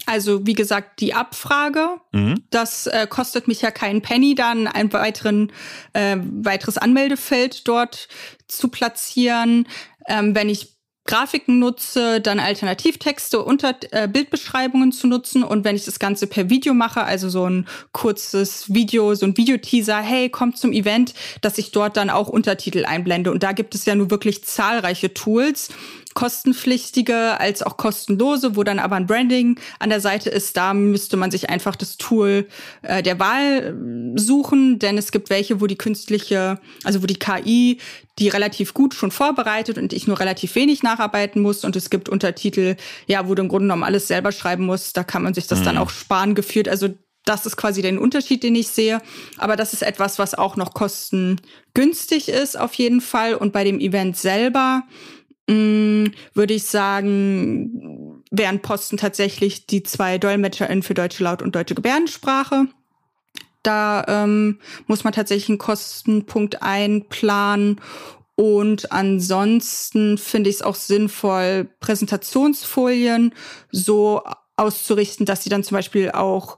Also 0.05 0.45
wie 0.45 0.53
gesagt, 0.53 0.99
die 0.99 1.13
Abfrage, 1.13 2.01
mhm. 2.11 2.43
das 2.49 2.87
äh, 2.87 3.07
kostet 3.07 3.47
mich 3.47 3.61
ja 3.61 3.71
keinen 3.71 4.01
Penny, 4.01 4.35
dann 4.35 4.67
ein 4.67 4.91
weiteren, 4.93 5.51
äh, 5.93 6.17
weiteres 6.19 6.77
Anmeldefeld 6.77 7.67
dort 7.67 8.07
zu 8.47 8.69
platzieren. 8.69 9.67
Ähm, 10.07 10.33
wenn 10.35 10.49
ich 10.49 10.71
Grafiken 11.05 11.57
nutze, 11.57 12.21
dann 12.21 12.39
Alternativtexte 12.39 13.43
unter 13.43 13.75
äh, 13.91 14.07
Bildbeschreibungen 14.07 14.91
zu 14.91 15.07
nutzen 15.07 15.43
und 15.43 15.65
wenn 15.65 15.75
ich 15.75 15.83
das 15.83 15.97
Ganze 15.97 16.27
per 16.27 16.49
Video 16.49 16.75
mache, 16.75 17.03
also 17.03 17.27
so 17.27 17.49
ein 17.49 17.67
kurzes 17.91 18.71
Video, 18.71 19.15
so 19.15 19.25
ein 19.25 19.35
Videoteaser, 19.35 19.99
hey, 19.99 20.29
kommt 20.29 20.57
zum 20.57 20.71
Event, 20.71 21.15
dass 21.41 21.57
ich 21.57 21.71
dort 21.71 21.97
dann 21.97 22.11
auch 22.11 22.27
Untertitel 22.27 22.85
einblende 22.85 23.31
und 23.31 23.41
da 23.41 23.51
gibt 23.51 23.73
es 23.73 23.85
ja 23.85 23.95
nur 23.95 24.11
wirklich 24.11 24.43
zahlreiche 24.43 25.13
Tools 25.13 25.69
kostenpflichtige 26.13 27.39
als 27.39 27.63
auch 27.63 27.77
kostenlose, 27.77 28.55
wo 28.55 28.63
dann 28.63 28.79
aber 28.79 28.95
ein 28.95 29.07
Branding 29.07 29.59
an 29.79 29.89
der 29.89 30.01
Seite 30.01 30.29
ist. 30.29 30.57
Da 30.57 30.73
müsste 30.73 31.17
man 31.17 31.31
sich 31.31 31.49
einfach 31.49 31.75
das 31.75 31.97
Tool 31.97 32.47
äh, 32.81 33.03
der 33.03 33.19
Wahl 33.19 34.15
äh, 34.15 34.19
suchen, 34.19 34.79
denn 34.79 34.97
es 34.97 35.11
gibt 35.11 35.29
welche, 35.29 35.61
wo 35.61 35.67
die 35.67 35.77
künstliche, 35.77 36.59
also 36.83 37.01
wo 37.01 37.07
die 37.07 37.19
KI 37.19 37.79
die 38.19 38.29
relativ 38.29 38.73
gut 38.73 38.93
schon 38.93 39.09
vorbereitet 39.09 39.77
und 39.77 39.93
ich 39.93 40.05
nur 40.05 40.19
relativ 40.19 40.53
wenig 40.55 40.83
nacharbeiten 40.83 41.41
muss. 41.41 41.63
Und 41.63 41.75
es 41.75 41.89
gibt 41.89 42.09
Untertitel, 42.09 42.75
ja, 43.07 43.27
wo 43.27 43.35
du 43.35 43.41
im 43.41 43.47
Grunde 43.47 43.65
genommen 43.65 43.83
alles 43.83 44.07
selber 44.07 44.31
schreiben 44.31 44.65
musst. 44.65 44.97
Da 44.97 45.03
kann 45.03 45.23
man 45.23 45.33
sich 45.33 45.47
das 45.47 45.61
mhm. 45.61 45.65
dann 45.65 45.77
auch 45.77 45.89
sparen 45.89 46.35
geführt. 46.35 46.67
Also 46.67 46.89
das 47.25 47.45
ist 47.45 47.55
quasi 47.55 47.81
der 47.81 47.99
Unterschied, 48.01 48.43
den 48.43 48.55
ich 48.55 48.67
sehe. 48.67 49.01
Aber 49.37 49.55
das 49.55 49.73
ist 49.73 49.83
etwas, 49.83 50.19
was 50.19 50.33
auch 50.33 50.55
noch 50.55 50.73
kostengünstig 50.73 52.29
ist, 52.29 52.59
auf 52.59 52.73
jeden 52.75 53.01
Fall. 53.01 53.35
Und 53.35 53.53
bei 53.53 53.63
dem 53.63 53.79
Event 53.79 54.17
selber 54.17 54.83
mh, 55.51 56.07
mm, 56.07 56.13
würde 56.33 56.53
ich 56.53 56.63
sagen, 56.63 58.23
wären 58.31 58.61
Posten 58.61 58.97
tatsächlich 58.97 59.67
die 59.67 59.83
zwei 59.83 60.17
DolmetscherInnen 60.17 60.83
für 60.83 60.93
deutsche 60.93 61.23
Laut- 61.23 61.41
und 61.41 61.55
deutsche 61.55 61.75
Gebärdensprache. 61.75 62.67
Da 63.63 64.03
ähm, 64.07 64.59
muss 64.87 65.03
man 65.03 65.13
tatsächlich 65.13 65.49
einen 65.49 65.57
Kostenpunkt 65.57 66.63
einplanen. 66.63 67.79
Und 68.35 68.91
ansonsten 68.91 70.17
finde 70.17 70.49
ich 70.49 70.57
es 70.57 70.61
auch 70.61 70.75
sinnvoll, 70.75 71.69
Präsentationsfolien 71.79 73.33
so 73.71 74.23
auszurichten, 74.55 75.25
dass 75.25 75.43
sie 75.43 75.49
dann 75.49 75.63
zum 75.63 75.75
Beispiel 75.75 76.11
auch 76.11 76.57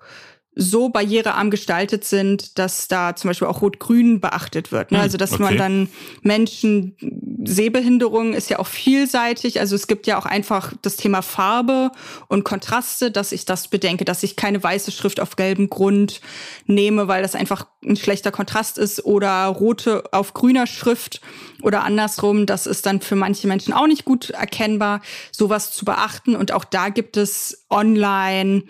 so 0.56 0.89
barrierearm 0.89 1.50
gestaltet 1.50 2.06
sind, 2.06 2.60
dass 2.60 2.88
da 2.88 3.16
zum 3.16 3.30
Beispiel 3.30 3.48
auch 3.48 3.62
Rot-Grün 3.62 4.20
beachtet 4.20 4.72
wird. 4.72 4.92
Ne? 4.92 5.00
Hm, 5.00 5.04
also 5.04 5.18
dass 5.18 5.34
okay. 5.34 5.44
man 5.44 5.58
dann 5.58 5.89
Menschen, 6.22 6.96
Sehbehinderung 7.44 8.34
ist 8.34 8.50
ja 8.50 8.60
auch 8.60 8.68
vielseitig. 8.68 9.60
Also 9.60 9.76
es 9.76 9.88
gibt 9.88 10.06
ja 10.06 10.18
auch 10.18 10.26
einfach 10.26 10.74
das 10.82 10.96
Thema 10.96 11.22
Farbe 11.22 11.92
und 12.28 12.44
Kontraste, 12.44 13.10
dass 13.10 13.32
ich 13.32 13.46
das 13.46 13.68
bedenke, 13.68 14.06
dass 14.06 14.22
ich 14.22 14.36
keine 14.36 14.62
weiße 14.62 14.92
Schrift 14.92 15.20
auf 15.20 15.36
gelbem 15.36 15.70
Grund 15.70 16.22
nehme, 16.68 17.08
weil 17.08 17.24
das 17.24 17.34
einfach 17.36 17.66
ein 17.84 17.96
schlechter 17.96 18.32
Kontrast 18.32 18.78
ist 18.78 19.06
oder 19.06 19.46
rote 19.48 20.04
auf 20.12 20.34
grüner 20.34 20.68
Schrift 20.68 21.22
oder 21.63 21.84
andersrum. 21.84 22.46
Das 22.46 22.68
ist 22.68 22.86
dann 22.86 23.02
für 23.02 23.16
manche 23.16 23.48
Menschen 23.48 23.74
auch 23.74 23.88
nicht 23.88 24.06
gut 24.06 24.30
erkennbar, 24.30 25.02
sowas 25.32 25.72
zu 25.72 25.84
beachten. 25.84 26.36
Und 26.36 26.52
auch 26.52 26.63
da 26.63 26.89
gibt 26.89 27.18
es 27.18 27.66
online 27.70 28.63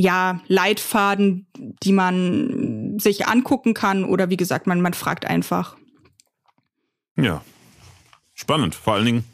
ja, 0.00 0.40
Leitfaden, 0.46 1.48
die 1.82 1.90
man 1.90 3.00
sich 3.00 3.26
angucken 3.26 3.74
kann 3.74 4.04
oder 4.04 4.30
wie 4.30 4.36
gesagt, 4.36 4.68
man, 4.68 4.80
man 4.80 4.94
fragt 4.94 5.26
einfach. 5.26 5.74
Ja, 7.16 7.42
spannend. 8.32 8.76
Vor 8.76 8.94
allen 8.94 9.06
Dingen, 9.06 9.24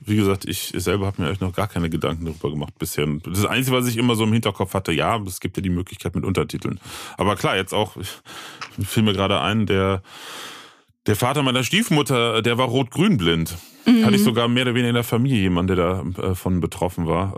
wie 0.00 0.16
gesagt, 0.16 0.46
ich 0.46 0.72
selber 0.74 1.04
habe 1.04 1.20
mir 1.20 1.28
eigentlich 1.28 1.42
noch 1.42 1.52
gar 1.52 1.68
keine 1.68 1.90
Gedanken 1.90 2.24
darüber 2.24 2.50
gemacht 2.50 2.78
bisher. 2.78 3.06
Das 3.24 3.44
Einzige, 3.44 3.76
was 3.76 3.88
ich 3.88 3.98
immer 3.98 4.14
so 4.14 4.24
im 4.24 4.32
Hinterkopf 4.32 4.72
hatte, 4.72 4.90
ja, 4.90 5.20
es 5.26 5.38
gibt 5.38 5.58
ja 5.58 5.62
die 5.62 5.68
Möglichkeit 5.68 6.14
mit 6.14 6.24
Untertiteln. 6.24 6.80
Aber 7.18 7.36
klar, 7.36 7.54
jetzt 7.56 7.74
auch, 7.74 7.98
fiel 8.82 9.02
mir 9.02 9.12
gerade 9.12 9.42
ein, 9.42 9.66
der, 9.66 10.02
der 11.04 11.16
Vater 11.16 11.42
meiner 11.42 11.62
Stiefmutter, 11.62 12.40
der 12.40 12.56
war 12.56 12.68
rot-grün 12.68 13.18
blind. 13.18 13.58
Mhm. 13.84 14.06
Hatte 14.06 14.16
ich 14.16 14.24
sogar 14.24 14.48
mehr 14.48 14.62
oder 14.62 14.72
weniger 14.72 14.88
in 14.88 14.94
der 14.94 15.04
Familie 15.04 15.42
jemanden, 15.42 15.76
der 15.76 16.04
davon 16.16 16.56
äh, 16.56 16.60
betroffen 16.60 17.06
war. 17.06 17.36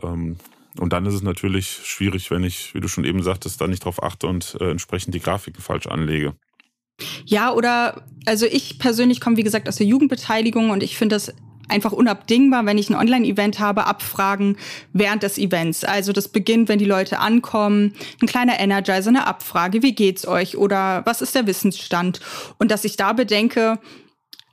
Und 0.78 0.92
dann 0.92 1.06
ist 1.06 1.14
es 1.14 1.22
natürlich 1.22 1.68
schwierig, 1.84 2.30
wenn 2.30 2.44
ich, 2.44 2.74
wie 2.74 2.80
du 2.80 2.88
schon 2.88 3.04
eben 3.04 3.22
sagtest, 3.22 3.60
da 3.60 3.66
nicht 3.66 3.84
drauf 3.84 4.02
achte 4.02 4.26
und 4.26 4.56
äh, 4.60 4.70
entsprechend 4.70 5.14
die 5.14 5.20
Grafiken 5.20 5.62
falsch 5.62 5.86
anlege. 5.86 6.34
Ja, 7.24 7.52
oder 7.52 8.04
also 8.26 8.46
ich 8.46 8.78
persönlich 8.78 9.20
komme, 9.20 9.36
wie 9.36 9.44
gesagt, 9.44 9.68
aus 9.68 9.76
der 9.76 9.86
Jugendbeteiligung 9.86 10.70
und 10.70 10.82
ich 10.82 10.96
finde 10.96 11.16
das 11.16 11.32
einfach 11.68 11.92
unabdingbar, 11.92 12.64
wenn 12.66 12.78
ich 12.78 12.90
ein 12.90 12.96
Online-Event 12.96 13.60
habe, 13.60 13.86
Abfragen 13.86 14.56
während 14.92 15.22
des 15.22 15.38
Events. 15.38 15.84
Also 15.84 16.12
das 16.12 16.28
beginnt, 16.28 16.68
wenn 16.68 16.78
die 16.78 16.84
Leute 16.84 17.18
ankommen, 17.18 17.94
ein 18.22 18.26
kleiner 18.26 18.58
Energizer, 18.58 19.08
eine 19.08 19.26
Abfrage, 19.26 19.82
wie 19.82 19.94
geht's 19.94 20.26
euch 20.26 20.56
oder 20.56 21.02
was 21.04 21.20
ist 21.20 21.34
der 21.34 21.46
Wissensstand? 21.46 22.20
Und 22.58 22.70
dass 22.70 22.84
ich 22.84 22.96
da 22.96 23.12
bedenke, 23.12 23.78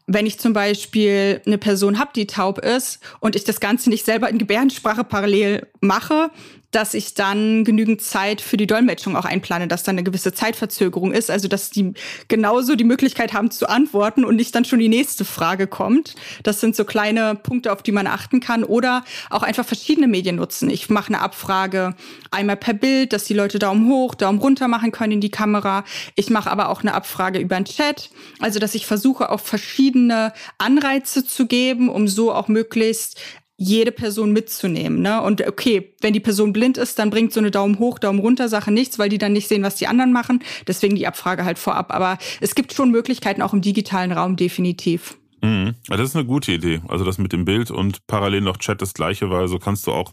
wenn 0.08 0.26
ich 0.26 0.40
zum 0.40 0.54
Beispiel 0.54 1.42
eine 1.46 1.58
Person 1.58 1.98
habe, 2.00 2.12
die 2.16 2.28
taub 2.28 2.60
ist 2.60 3.00
und 3.20 3.36
ich 3.36 3.44
das 3.44 3.60
Ganze 3.60 3.90
nicht 3.90 4.06
selber 4.06 4.30
in 4.30 4.38
Gebärdensprache 4.38 5.04
parallel 5.04 5.68
mache, 5.82 6.30
dass 6.76 6.94
ich 6.94 7.14
dann 7.14 7.64
genügend 7.64 8.02
Zeit 8.02 8.42
für 8.42 8.58
die 8.58 8.68
Dolmetschung 8.68 9.16
auch 9.16 9.24
einplane, 9.24 9.70
dass 9.70 9.84
dann 9.84 9.96
eine 9.96 10.04
gewisse 10.04 10.34
Zeitverzögerung 10.34 11.14
ist, 11.14 11.32
also 11.32 11.48
dass 11.48 11.70
die 11.70 11.94
genauso 12.28 12.76
die 12.76 12.84
Möglichkeit 12.84 13.32
haben 13.32 13.50
zu 13.50 13.70
antworten 13.70 14.26
und 14.26 14.36
nicht 14.36 14.54
dann 14.54 14.66
schon 14.66 14.80
die 14.80 14.90
nächste 14.90 15.24
Frage 15.24 15.68
kommt. 15.68 16.16
Das 16.44 16.60
sind 16.60 16.76
so 16.76 16.84
kleine 16.84 17.36
Punkte, 17.36 17.72
auf 17.72 17.82
die 17.82 17.94
man 17.94 18.08
achten 18.08 18.42
kann 18.42 18.66
oder 18.66 19.06
auch 19.30 19.42
einfach 19.42 19.66
verschiedene 19.66 20.08
Medien 20.08 20.36
nutzen. 20.36 20.70
Ich 20.70 20.90
mache 20.90 21.14
eine 21.14 21.22
Abfrage 21.22 21.96
einmal 22.30 22.58
per 22.58 22.74
Bild, 22.74 23.14
dass 23.14 23.24
die 23.24 23.34
Leute 23.34 23.58
Daumen 23.58 23.88
hoch, 23.88 24.14
Daumen 24.14 24.40
runter 24.40 24.68
machen 24.68 24.92
können 24.92 25.14
in 25.14 25.22
die 25.22 25.32
Kamera. 25.32 25.86
Ich 26.16 26.30
mache 26.30 26.52
aber 26.52 26.68
auch 26.68 26.82
eine 26.82 26.94
Abfrage 26.94 27.40
über 27.40 27.56
den 27.56 27.64
Chat, 27.64 28.10
also 28.42 28.60
dass 28.60 28.76
ich 28.76 28.86
versuche 28.86 29.32
auch 29.32 29.40
verschiedene 29.40 30.34
Anreize 30.58 31.26
zu 31.26 31.48
geben, 31.48 31.88
um 31.88 32.10
so 32.10 32.34
auch 32.34 32.50
möglichst 32.50 33.18
jede 33.58 33.92
Person 33.92 34.34
mitzunehmen. 34.34 35.02
Ne? 35.02 35.22
Und 35.22 35.46
okay, 35.48 35.94
wenn 36.02 36.14
die 36.14 36.20
Person 36.20 36.54
blind 36.54 36.78
ist, 36.78 37.00
dann 37.00 37.10
bringt 37.10 37.34
so 37.34 37.40
eine 37.40 37.52
Daumen 37.52 37.80
hoch, 37.80 38.00
Daumen 38.00 38.20
runter 38.20 38.50
Sache 38.50 38.72
nichts, 38.72 39.00
weil 39.00 39.10
die 39.10 39.18
dann 39.18 39.34
nicht 39.34 39.48
sehen, 39.48 39.64
was 39.64 39.76
die 39.76 39.88
anderen 39.88 40.12
machen. 40.12 40.44
Deswegen 40.68 40.96
die 40.96 41.08
Abfrage 41.08 41.46
halt 41.46 41.58
vorab. 41.58 41.94
Aber 41.94 42.18
es 42.42 42.56
gibt 42.56 42.74
schon 42.74 42.92
Möglichkeiten 42.92 43.42
auch 43.42 43.54
im 43.54 43.62
digitalen 43.62 44.12
Raum 44.12 44.36
definitiv. 44.36 45.18
Mhm. 45.42 45.76
Das 45.88 46.02
ist 46.02 46.16
eine 46.16 46.26
gute 46.26 46.52
Idee. 46.52 46.82
Also 46.88 47.06
das 47.06 47.18
mit 47.18 47.32
dem 47.32 47.46
Bild 47.46 47.72
und 47.72 48.06
parallel 48.08 48.42
noch 48.42 48.58
Chat 48.58 48.82
das 48.82 48.94
gleiche, 48.94 49.30
weil 49.30 49.48
so 49.48 49.60
kannst 49.60 49.88
du 49.88 49.92
auch 49.92 50.12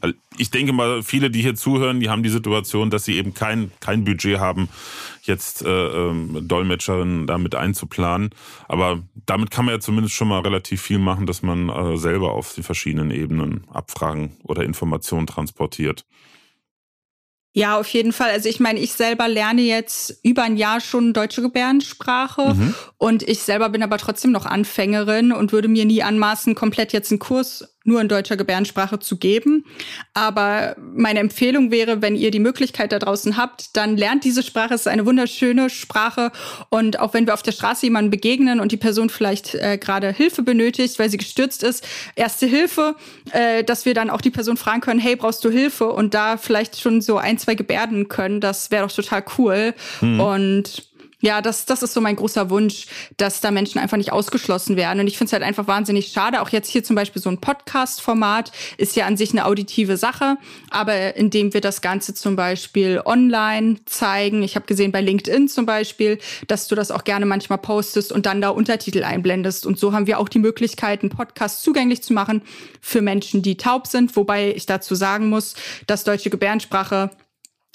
weil 0.00 0.14
ich 0.36 0.50
denke 0.50 0.72
mal, 0.72 1.02
viele, 1.02 1.30
die 1.30 1.42
hier 1.42 1.54
zuhören, 1.54 2.00
die 2.00 2.08
haben 2.08 2.22
die 2.22 2.28
Situation, 2.28 2.90
dass 2.90 3.04
sie 3.04 3.16
eben 3.16 3.34
kein, 3.34 3.70
kein 3.80 4.04
Budget 4.04 4.38
haben, 4.38 4.68
jetzt 5.22 5.62
äh, 5.62 5.68
ähm, 5.68 6.46
Dolmetscherinnen 6.46 7.26
damit 7.26 7.54
einzuplanen. 7.54 8.30
Aber 8.66 9.02
damit 9.26 9.50
kann 9.50 9.64
man 9.64 9.74
ja 9.74 9.80
zumindest 9.80 10.14
schon 10.14 10.28
mal 10.28 10.40
relativ 10.40 10.82
viel 10.82 10.98
machen, 10.98 11.26
dass 11.26 11.42
man 11.42 11.68
äh, 11.68 11.96
selber 11.96 12.32
auf 12.32 12.54
die 12.54 12.62
verschiedenen 12.62 13.10
Ebenen 13.10 13.64
Abfragen 13.72 14.36
oder 14.44 14.62
Informationen 14.62 15.26
transportiert. 15.26 16.04
Ja, 17.58 17.76
auf 17.76 17.88
jeden 17.88 18.12
Fall. 18.12 18.30
Also 18.30 18.48
ich 18.48 18.60
meine, 18.60 18.78
ich 18.78 18.92
selber 18.92 19.26
lerne 19.26 19.62
jetzt 19.62 20.20
über 20.22 20.44
ein 20.44 20.56
Jahr 20.56 20.80
schon 20.80 21.12
deutsche 21.12 21.42
Gebärdensprache 21.42 22.54
mhm. 22.54 22.74
und 22.98 23.22
ich 23.24 23.40
selber 23.40 23.68
bin 23.70 23.82
aber 23.82 23.98
trotzdem 23.98 24.30
noch 24.30 24.46
Anfängerin 24.46 25.32
und 25.32 25.50
würde 25.50 25.66
mir 25.66 25.84
nie 25.84 26.04
anmaßen, 26.04 26.54
komplett 26.54 26.92
jetzt 26.92 27.10
einen 27.10 27.18
Kurs 27.18 27.76
nur 27.88 28.00
in 28.00 28.08
deutscher 28.08 28.36
Gebärdensprache 28.36 29.00
zu 29.00 29.16
geben. 29.16 29.64
Aber 30.14 30.76
meine 30.78 31.18
Empfehlung 31.18 31.72
wäre, 31.72 32.00
wenn 32.02 32.14
ihr 32.14 32.30
die 32.30 32.38
Möglichkeit 32.38 32.92
da 32.92 33.00
draußen 33.00 33.36
habt, 33.36 33.76
dann 33.76 33.96
lernt 33.96 34.22
diese 34.22 34.44
Sprache. 34.44 34.74
Es 34.74 34.82
ist 34.82 34.86
eine 34.86 35.06
wunderschöne 35.06 35.70
Sprache. 35.70 36.30
Und 36.68 37.00
auch 37.00 37.14
wenn 37.14 37.26
wir 37.26 37.34
auf 37.34 37.42
der 37.42 37.52
Straße 37.52 37.86
jemanden 37.86 38.10
begegnen 38.10 38.60
und 38.60 38.70
die 38.70 38.76
Person 38.76 39.10
vielleicht 39.10 39.54
äh, 39.56 39.78
gerade 39.78 40.12
Hilfe 40.12 40.42
benötigt, 40.42 40.98
weil 40.98 41.10
sie 41.10 41.16
gestürzt 41.16 41.64
ist, 41.64 41.84
erste 42.14 42.46
Hilfe, 42.46 42.94
äh, 43.32 43.64
dass 43.64 43.84
wir 43.84 43.94
dann 43.94 44.10
auch 44.10 44.20
die 44.20 44.30
Person 44.30 44.56
fragen 44.56 44.80
können, 44.80 45.00
hey, 45.00 45.16
brauchst 45.16 45.44
du 45.44 45.50
Hilfe? 45.50 45.90
Und 45.90 46.14
da 46.14 46.36
vielleicht 46.36 46.80
schon 46.80 47.00
so 47.00 47.16
ein, 47.16 47.38
zwei 47.38 47.54
Gebärden 47.54 48.08
können, 48.08 48.40
das 48.40 48.70
wäre 48.70 48.86
doch 48.86 48.94
total 48.94 49.24
cool. 49.38 49.74
Mhm. 50.00 50.20
Und 50.20 50.87
ja, 51.20 51.42
das, 51.42 51.66
das 51.66 51.82
ist 51.82 51.94
so 51.94 52.00
mein 52.00 52.14
großer 52.14 52.48
Wunsch, 52.48 52.86
dass 53.16 53.40
da 53.40 53.50
Menschen 53.50 53.80
einfach 53.80 53.96
nicht 53.96 54.12
ausgeschlossen 54.12 54.76
werden. 54.76 55.00
Und 55.00 55.08
ich 55.08 55.18
finde 55.18 55.28
es 55.28 55.32
halt 55.32 55.42
einfach 55.42 55.66
wahnsinnig 55.66 56.08
schade. 56.12 56.40
Auch 56.40 56.50
jetzt 56.50 56.70
hier 56.70 56.84
zum 56.84 56.94
Beispiel 56.94 57.20
so 57.20 57.28
ein 57.28 57.38
Podcast-Format 57.38 58.52
ist 58.76 58.94
ja 58.94 59.06
an 59.06 59.16
sich 59.16 59.32
eine 59.32 59.44
auditive 59.44 59.96
Sache. 59.96 60.36
Aber 60.70 61.16
indem 61.16 61.54
wir 61.54 61.60
das 61.60 61.80
Ganze 61.80 62.14
zum 62.14 62.36
Beispiel 62.36 63.02
online 63.04 63.84
zeigen, 63.86 64.44
ich 64.44 64.54
habe 64.54 64.66
gesehen 64.66 64.92
bei 64.92 65.00
LinkedIn 65.00 65.48
zum 65.48 65.66
Beispiel, 65.66 66.18
dass 66.46 66.68
du 66.68 66.76
das 66.76 66.92
auch 66.92 67.02
gerne 67.02 67.26
manchmal 67.26 67.58
postest 67.58 68.12
und 68.12 68.24
dann 68.24 68.40
da 68.40 68.50
Untertitel 68.50 69.02
einblendest. 69.02 69.66
Und 69.66 69.76
so 69.76 69.92
haben 69.92 70.06
wir 70.06 70.20
auch 70.20 70.28
die 70.28 70.38
Möglichkeit, 70.38 71.02
einen 71.02 71.10
Podcast 71.10 71.64
zugänglich 71.64 72.00
zu 72.00 72.12
machen 72.12 72.42
für 72.80 73.02
Menschen, 73.02 73.42
die 73.42 73.56
taub 73.56 73.88
sind. 73.88 74.14
Wobei 74.14 74.54
ich 74.54 74.66
dazu 74.66 74.94
sagen 74.94 75.28
muss, 75.28 75.56
dass 75.88 76.04
deutsche 76.04 76.30
Gebärdensprache 76.30 77.10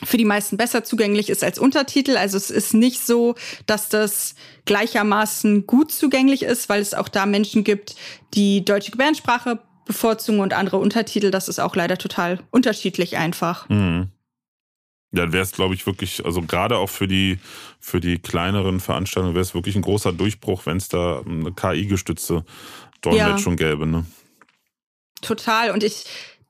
für 0.05 0.17
die 0.17 0.25
meisten 0.25 0.57
besser 0.57 0.83
zugänglich 0.83 1.29
ist 1.29 1.43
als 1.43 1.59
Untertitel. 1.59 2.17
Also 2.17 2.37
es 2.37 2.49
ist 2.49 2.73
nicht 2.73 3.05
so, 3.05 3.35
dass 3.65 3.89
das 3.89 4.35
gleichermaßen 4.65 5.67
gut 5.67 5.91
zugänglich 5.91 6.43
ist, 6.43 6.69
weil 6.69 6.81
es 6.81 6.93
auch 6.93 7.09
da 7.09 7.25
Menschen 7.25 7.63
gibt, 7.63 7.95
die 8.33 8.63
deutsche 8.65 8.91
Gebärdensprache 8.91 9.59
bevorzugen 9.85 10.39
und 10.39 10.53
andere 10.53 10.77
Untertitel. 10.77 11.31
Das 11.31 11.47
ist 11.47 11.59
auch 11.59 11.75
leider 11.75 11.97
total 11.97 12.39
unterschiedlich 12.51 13.17
einfach. 13.17 13.67
Mhm. 13.69 14.09
Ja, 15.15 15.31
wäre 15.31 15.43
es, 15.43 15.51
glaube 15.51 15.75
ich, 15.75 15.85
wirklich, 15.85 16.25
also 16.25 16.41
gerade 16.41 16.77
auch 16.77 16.89
für 16.89 17.07
die, 17.07 17.37
für 17.79 17.99
die 17.99 18.17
kleineren 18.17 18.79
Veranstaltungen 18.79 19.35
wäre 19.35 19.43
es 19.43 19.53
wirklich 19.53 19.75
ein 19.75 19.83
großer 19.83 20.11
Durchbruch, 20.11 20.65
wenn 20.65 20.77
es 20.77 20.89
da 20.89 21.21
eine 21.21 21.51
KI-gestützte 21.51 22.43
Dolmetschung 23.01 23.57
ja. 23.59 23.69
gäbe. 23.69 23.85
Ne? 23.85 24.05
Total. 25.21 25.69
Und 25.69 25.83
ich, 25.83 26.05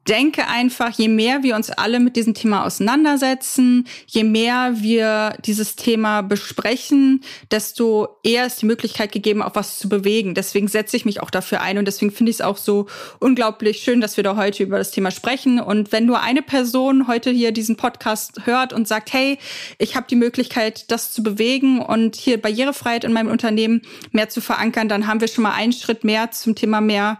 denke 0.08 0.48
einfach, 0.48 0.92
je 0.92 1.08
mehr 1.08 1.44
wir 1.44 1.56
uns 1.56 1.70
alle 1.70 2.00
mit 2.00 2.16
diesem 2.16 2.34
Thema 2.34 2.66
auseinandersetzen, 2.66 3.88
je 4.08 4.24
mehr 4.24 4.74
wir 4.82 5.38
dieses 5.46 5.76
Thema 5.76 6.22
besprechen, 6.22 7.24
desto 7.52 8.18
eher 8.24 8.46
ist 8.46 8.62
die 8.62 8.66
Möglichkeit 8.66 9.12
gegeben, 9.12 9.42
auch 9.42 9.56
was 9.56 9.80
zu 9.80 9.88
bewegen. 9.88 10.36
Deswegen 10.36 10.68
setze 10.68 10.98
ich 10.98 11.06
mich 11.06 11.22
auch 11.22 11.30
dafür 11.30 11.62
ein 11.62 11.78
und 11.78 11.86
deswegen 11.86 12.12
finde 12.12 12.32
ich 12.32 12.38
es 12.38 12.42
auch 12.42 12.58
so 12.58 12.88
unglaublich 13.20 13.82
schön, 13.82 14.02
dass 14.02 14.18
wir 14.18 14.24
da 14.24 14.36
heute 14.36 14.64
über 14.64 14.78
das 14.78 14.92
Thema 14.92 15.12
sprechen. 15.12 15.60
Und 15.60 15.92
wenn 15.92 16.06
nur 16.06 16.22
eine 16.22 16.42
Person 16.42 17.08
heute 17.08 17.30
hier 17.30 17.52
diesen 17.52 17.78
Podcast 17.78 18.46
hört 18.46 18.74
und 18.74 18.88
sagt, 18.88 19.14
hey, 19.14 19.38
ich 19.78 19.96
habe 19.96 20.08
die 20.10 20.16
Möglichkeit, 20.16 20.92
das 20.92 21.14
zu 21.14 21.24
bewegen 21.24 21.80
und 21.80 22.16
hier 22.16 22.42
Barrierefreiheit 22.42 23.06
in 23.06 23.14
meinem 23.14 23.32
Unternehmen 23.32 23.82
mehr 24.12 24.30
zu 24.30 24.42
verankern, 24.42 24.90
dann 24.90 25.08
haben 25.08 25.22
wir 25.22 25.28
schon 25.28 25.44
mal 25.44 25.54
einen 25.54 25.74
Schritt 25.74 26.04
mehr 26.04 26.32
zum 26.32 26.56
Thema 26.56 26.82
mehr 26.82 27.20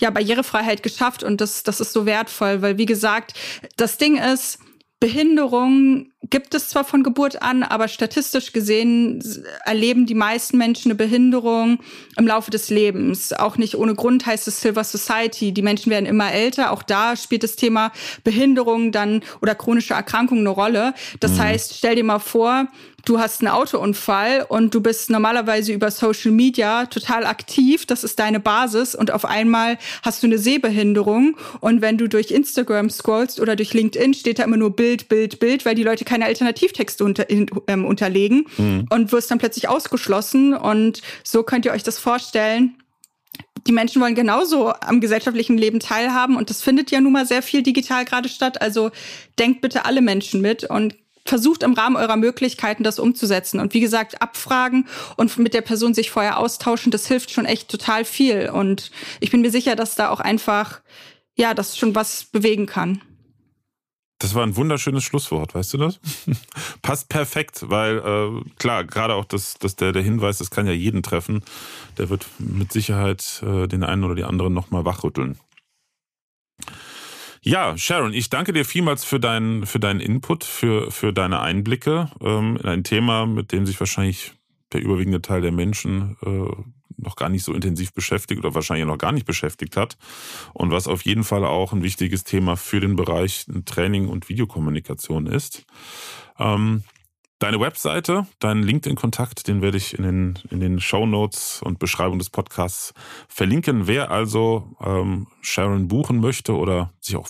ja, 0.00 0.10
Barrierefreiheit 0.10 0.82
geschafft 0.82 1.22
und 1.22 1.40
das, 1.40 1.62
das 1.62 1.80
ist 1.80 1.92
so 1.92 2.06
wertvoll, 2.06 2.62
weil 2.62 2.78
wie 2.78 2.86
gesagt, 2.86 3.34
das 3.76 3.96
Ding 3.96 4.16
ist, 4.16 4.58
Behinderung 5.04 6.12
gibt 6.30 6.54
es 6.54 6.70
zwar 6.70 6.82
von 6.82 7.02
Geburt 7.02 7.42
an, 7.42 7.62
aber 7.62 7.88
statistisch 7.88 8.52
gesehen 8.52 9.22
erleben 9.66 10.06
die 10.06 10.14
meisten 10.14 10.56
Menschen 10.56 10.90
eine 10.90 10.94
Behinderung 10.94 11.80
im 12.16 12.26
Laufe 12.26 12.50
des 12.50 12.70
Lebens. 12.70 13.34
Auch 13.34 13.58
nicht 13.58 13.76
ohne 13.76 13.94
Grund 13.94 14.24
heißt 14.24 14.48
es 14.48 14.62
Silver 14.62 14.82
Society. 14.82 15.52
Die 15.52 15.60
Menschen 15.60 15.90
werden 15.90 16.06
immer 16.06 16.32
älter. 16.32 16.72
Auch 16.72 16.82
da 16.82 17.16
spielt 17.16 17.42
das 17.42 17.56
Thema 17.56 17.92
Behinderung 18.22 18.92
dann 18.92 19.22
oder 19.42 19.54
chronische 19.54 19.92
Erkrankung 19.92 20.38
eine 20.38 20.48
Rolle. 20.48 20.94
Das 21.20 21.32
mhm. 21.32 21.38
heißt, 21.40 21.74
stell 21.76 21.96
dir 21.96 22.04
mal 22.04 22.18
vor, 22.18 22.68
du 23.04 23.18
hast 23.18 23.40
einen 23.40 23.48
Autounfall 23.48 24.44
und 24.48 24.74
du 24.74 24.80
bist 24.80 25.10
normalerweise 25.10 25.72
über 25.72 25.90
Social 25.90 26.30
Media 26.30 26.86
total 26.86 27.26
aktiv, 27.26 27.86
das 27.86 28.04
ist 28.04 28.18
deine 28.18 28.40
Basis 28.40 28.94
und 28.94 29.10
auf 29.10 29.24
einmal 29.24 29.78
hast 30.02 30.22
du 30.22 30.26
eine 30.26 30.38
Sehbehinderung 30.38 31.36
und 31.60 31.80
wenn 31.80 31.98
du 31.98 32.08
durch 32.08 32.30
Instagram 32.30 32.90
scrollst 32.90 33.40
oder 33.40 33.56
durch 33.56 33.74
LinkedIn 33.74 34.14
steht 34.14 34.38
da 34.38 34.44
immer 34.44 34.56
nur 34.56 34.74
Bild, 34.74 35.08
Bild, 35.08 35.38
Bild, 35.38 35.64
weil 35.64 35.74
die 35.74 35.82
Leute 35.82 36.04
keine 36.04 36.24
Alternativtexte 36.26 37.04
unter, 37.04 37.26
ähm, 37.30 37.84
unterlegen 37.84 38.46
mhm. 38.56 38.86
und 38.90 39.12
wirst 39.12 39.30
dann 39.30 39.38
plötzlich 39.38 39.68
ausgeschlossen 39.68 40.54
und 40.54 41.02
so 41.22 41.42
könnt 41.42 41.64
ihr 41.64 41.72
euch 41.72 41.82
das 41.82 41.98
vorstellen 41.98 42.76
die 43.66 43.72
Menschen 43.72 44.02
wollen 44.02 44.14
genauso 44.14 44.72
am 44.72 45.00
gesellschaftlichen 45.00 45.56
Leben 45.56 45.80
teilhaben 45.80 46.36
und 46.36 46.50
das 46.50 46.62
findet 46.62 46.90
ja 46.90 47.00
nun 47.00 47.12
mal 47.12 47.26
sehr 47.26 47.42
viel 47.42 47.62
digital 47.62 48.04
gerade 48.04 48.28
statt. 48.28 48.60
Also 48.60 48.90
denkt 49.38 49.62
bitte 49.62 49.86
alle 49.86 50.02
Menschen 50.02 50.40
mit 50.40 50.64
und 50.64 50.94
versucht 51.24 51.62
im 51.62 51.72
Rahmen 51.72 51.96
eurer 51.96 52.16
Möglichkeiten 52.16 52.84
das 52.84 52.98
umzusetzen. 52.98 53.60
Und 53.60 53.74
wie 53.74 53.80
gesagt, 53.80 54.20
abfragen 54.20 54.86
und 55.16 55.38
mit 55.38 55.54
der 55.54 55.62
Person 55.62 55.94
sich 55.94 56.10
vorher 56.10 56.38
austauschen, 56.38 56.92
das 56.92 57.06
hilft 57.06 57.30
schon 57.30 57.46
echt 57.46 57.68
total 57.68 58.04
viel. 58.04 58.50
Und 58.50 58.90
ich 59.20 59.30
bin 59.30 59.40
mir 59.40 59.50
sicher, 59.50 59.76
dass 59.76 59.94
da 59.94 60.10
auch 60.10 60.20
einfach, 60.20 60.80
ja, 61.34 61.54
das 61.54 61.76
schon 61.76 61.94
was 61.94 62.24
bewegen 62.24 62.66
kann. 62.66 63.00
Das 64.18 64.34
war 64.34 64.42
ein 64.42 64.56
wunderschönes 64.56 65.02
Schlusswort, 65.04 65.54
weißt 65.54 65.74
du 65.74 65.78
das? 65.78 66.00
Passt 66.82 67.08
perfekt, 67.08 67.64
weil 67.68 67.98
äh, 67.98 68.50
klar, 68.58 68.84
gerade 68.84 69.14
auch 69.14 69.24
das, 69.24 69.54
das 69.58 69.76
der, 69.76 69.92
der 69.92 70.02
Hinweis, 70.02 70.38
das 70.38 70.50
kann 70.50 70.66
ja 70.66 70.72
jeden 70.72 71.02
treffen, 71.02 71.42
der 71.98 72.10
wird 72.10 72.26
mit 72.38 72.72
Sicherheit 72.72 73.42
äh, 73.44 73.66
den 73.66 73.82
einen 73.82 74.04
oder 74.04 74.14
die 74.14 74.24
anderen 74.24 74.54
nochmal 74.54 74.84
wachrütteln. 74.84 75.36
Ja, 77.46 77.76
Sharon, 77.76 78.14
ich 78.14 78.30
danke 78.30 78.54
dir 78.54 78.64
vielmals 78.64 79.04
für 79.04 79.20
deinen, 79.20 79.66
für 79.66 79.78
deinen 79.78 80.00
Input, 80.00 80.44
für, 80.44 80.90
für 80.90 81.12
deine 81.12 81.40
Einblicke 81.40 82.10
ähm, 82.22 82.56
in 82.56 82.66
ein 82.66 82.84
Thema, 82.84 83.26
mit 83.26 83.52
dem 83.52 83.66
sich 83.66 83.78
wahrscheinlich 83.78 84.32
der 84.72 84.80
überwiegende 84.80 85.20
Teil 85.20 85.42
der 85.42 85.52
Menschen 85.52 86.16
äh, 86.24 86.62
noch 86.96 87.16
gar 87.16 87.28
nicht 87.28 87.44
so 87.44 87.52
intensiv 87.52 87.92
beschäftigt 87.92 88.42
oder 88.42 88.54
wahrscheinlich 88.54 88.86
noch 88.86 88.96
gar 88.96 89.12
nicht 89.12 89.26
beschäftigt 89.26 89.76
hat. 89.76 89.98
Und 90.54 90.70
was 90.70 90.88
auf 90.88 91.02
jeden 91.02 91.22
Fall 91.22 91.44
auch 91.44 91.74
ein 91.74 91.82
wichtiges 91.82 92.24
Thema 92.24 92.56
für 92.56 92.80
den 92.80 92.96
Bereich 92.96 93.44
Training 93.66 94.08
und 94.08 94.30
Videokommunikation 94.30 95.26
ist. 95.26 95.66
Ähm, 96.38 96.82
Deine 97.40 97.60
Webseite, 97.60 98.26
deinen 98.38 98.62
LinkedIn-Kontakt, 98.62 99.48
den 99.48 99.60
werde 99.60 99.76
ich 99.76 99.98
in 99.98 100.04
den, 100.04 100.38
in 100.50 100.60
den 100.60 100.80
Show 100.80 101.04
Notes 101.04 101.60
und 101.62 101.78
Beschreibung 101.78 102.18
des 102.18 102.30
Podcasts 102.30 102.94
verlinken. 103.28 103.86
Wer 103.86 104.10
also 104.10 104.76
ähm, 104.80 105.26
Sharon 105.42 105.88
buchen 105.88 106.20
möchte 106.20 106.56
oder 106.56 106.92
sich 107.00 107.16
auch 107.16 107.28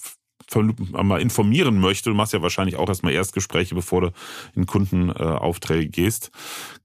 mal 0.93 1.21
informieren 1.21 1.81
möchte, 1.81 2.11
du 2.11 2.17
machst 2.17 2.35
ja 2.35 2.43
wahrscheinlich 2.43 2.77
auch 2.77 2.89
erstmal 2.89 3.13
Erstgespräche, 3.13 3.75
bevor 3.75 4.03
du 4.03 4.13
in 4.55 4.67
Kundenaufträge 4.67 5.87
äh, 5.87 5.89
gehst, 5.89 6.31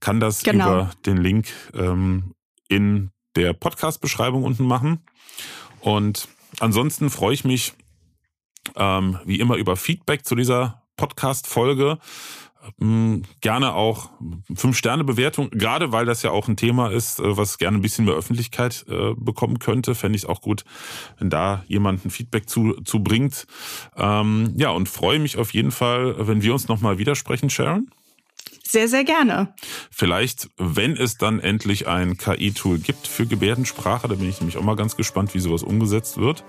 kann 0.00 0.18
das 0.18 0.42
genau. 0.42 0.66
über 0.66 0.90
den 1.04 1.18
Link 1.18 1.48
ähm, 1.74 2.34
in 2.68 3.10
der 3.36 3.52
Podcast-Beschreibung 3.52 4.44
unten 4.44 4.66
machen. 4.66 5.04
Und 5.80 6.28
ansonsten 6.58 7.10
freue 7.10 7.34
ich 7.34 7.44
mich 7.44 7.74
ähm, 8.76 9.18
wie 9.24 9.40
immer 9.40 9.56
über 9.56 9.76
Feedback 9.76 10.24
zu 10.24 10.34
dieser 10.34 10.82
Podcast-Folge. 10.96 11.98
Hm, 12.78 13.22
gerne 13.40 13.74
auch 13.74 14.10
Fünf-Sterne-Bewertung, 14.54 15.50
gerade 15.50 15.92
weil 15.92 16.04
das 16.04 16.22
ja 16.22 16.30
auch 16.30 16.48
ein 16.48 16.56
Thema 16.56 16.90
ist, 16.90 17.18
äh, 17.18 17.36
was 17.36 17.58
gerne 17.58 17.78
ein 17.78 17.82
bisschen 17.82 18.04
mehr 18.04 18.14
Öffentlichkeit 18.14 18.84
äh, 18.88 19.14
bekommen 19.16 19.58
könnte. 19.58 19.94
Fände 19.94 20.16
ich 20.16 20.24
es 20.24 20.28
auch 20.28 20.40
gut, 20.40 20.64
wenn 21.18 21.30
da 21.30 21.64
jemand 21.68 22.04
ein 22.04 22.10
Feedback 22.10 22.48
zu, 22.48 22.74
zu 22.84 23.02
bringt. 23.02 23.46
Ähm, 23.96 24.54
ja, 24.56 24.70
und 24.70 24.88
freue 24.88 25.18
mich 25.18 25.38
auf 25.38 25.54
jeden 25.54 25.70
Fall, 25.70 26.26
wenn 26.26 26.42
wir 26.42 26.52
uns 26.52 26.68
nochmal 26.68 26.98
widersprechen, 26.98 27.50
Sharon. 27.50 27.90
Sehr, 28.62 28.86
sehr 28.86 29.02
gerne. 29.02 29.52
Vielleicht, 29.90 30.48
wenn 30.56 30.96
es 30.96 31.18
dann 31.18 31.40
endlich 31.40 31.88
ein 31.88 32.16
KI-Tool 32.18 32.78
gibt 32.78 33.08
für 33.08 33.26
Gebärdensprache, 33.26 34.06
da 34.06 34.14
bin 34.14 34.28
ich 34.28 34.40
nämlich 34.40 34.58
auch 34.58 34.62
mal 34.62 34.76
ganz 34.76 34.96
gespannt, 34.96 35.34
wie 35.34 35.40
sowas 35.40 35.64
umgesetzt 35.64 36.18
wird. 36.18 36.44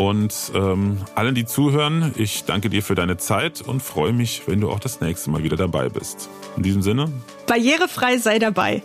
Und 0.00 0.52
ähm, 0.54 0.96
allen, 1.14 1.34
die 1.34 1.44
zuhören, 1.44 2.14
ich 2.16 2.44
danke 2.44 2.70
dir 2.70 2.82
für 2.82 2.94
deine 2.94 3.18
Zeit 3.18 3.60
und 3.60 3.82
freue 3.82 4.14
mich, 4.14 4.40
wenn 4.46 4.58
du 4.58 4.70
auch 4.70 4.80
das 4.80 5.02
nächste 5.02 5.28
Mal 5.28 5.42
wieder 5.42 5.58
dabei 5.58 5.90
bist. 5.90 6.30
In 6.56 6.62
diesem 6.62 6.80
Sinne. 6.80 7.12
Barrierefrei 7.46 8.16
sei 8.16 8.38
dabei. 8.38 8.82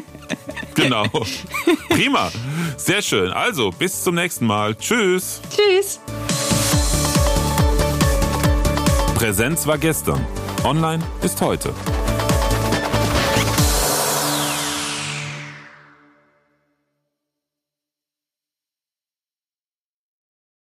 genau. 0.74 1.06
Prima. 1.88 2.30
Sehr 2.76 3.00
schön. 3.00 3.32
Also, 3.32 3.70
bis 3.70 4.04
zum 4.04 4.16
nächsten 4.16 4.44
Mal. 4.44 4.74
Tschüss. 4.74 5.40
Tschüss. 5.48 5.98
Präsenz 9.14 9.66
war 9.66 9.78
gestern. 9.78 10.26
Online 10.62 11.02
ist 11.22 11.40
heute. 11.40 11.72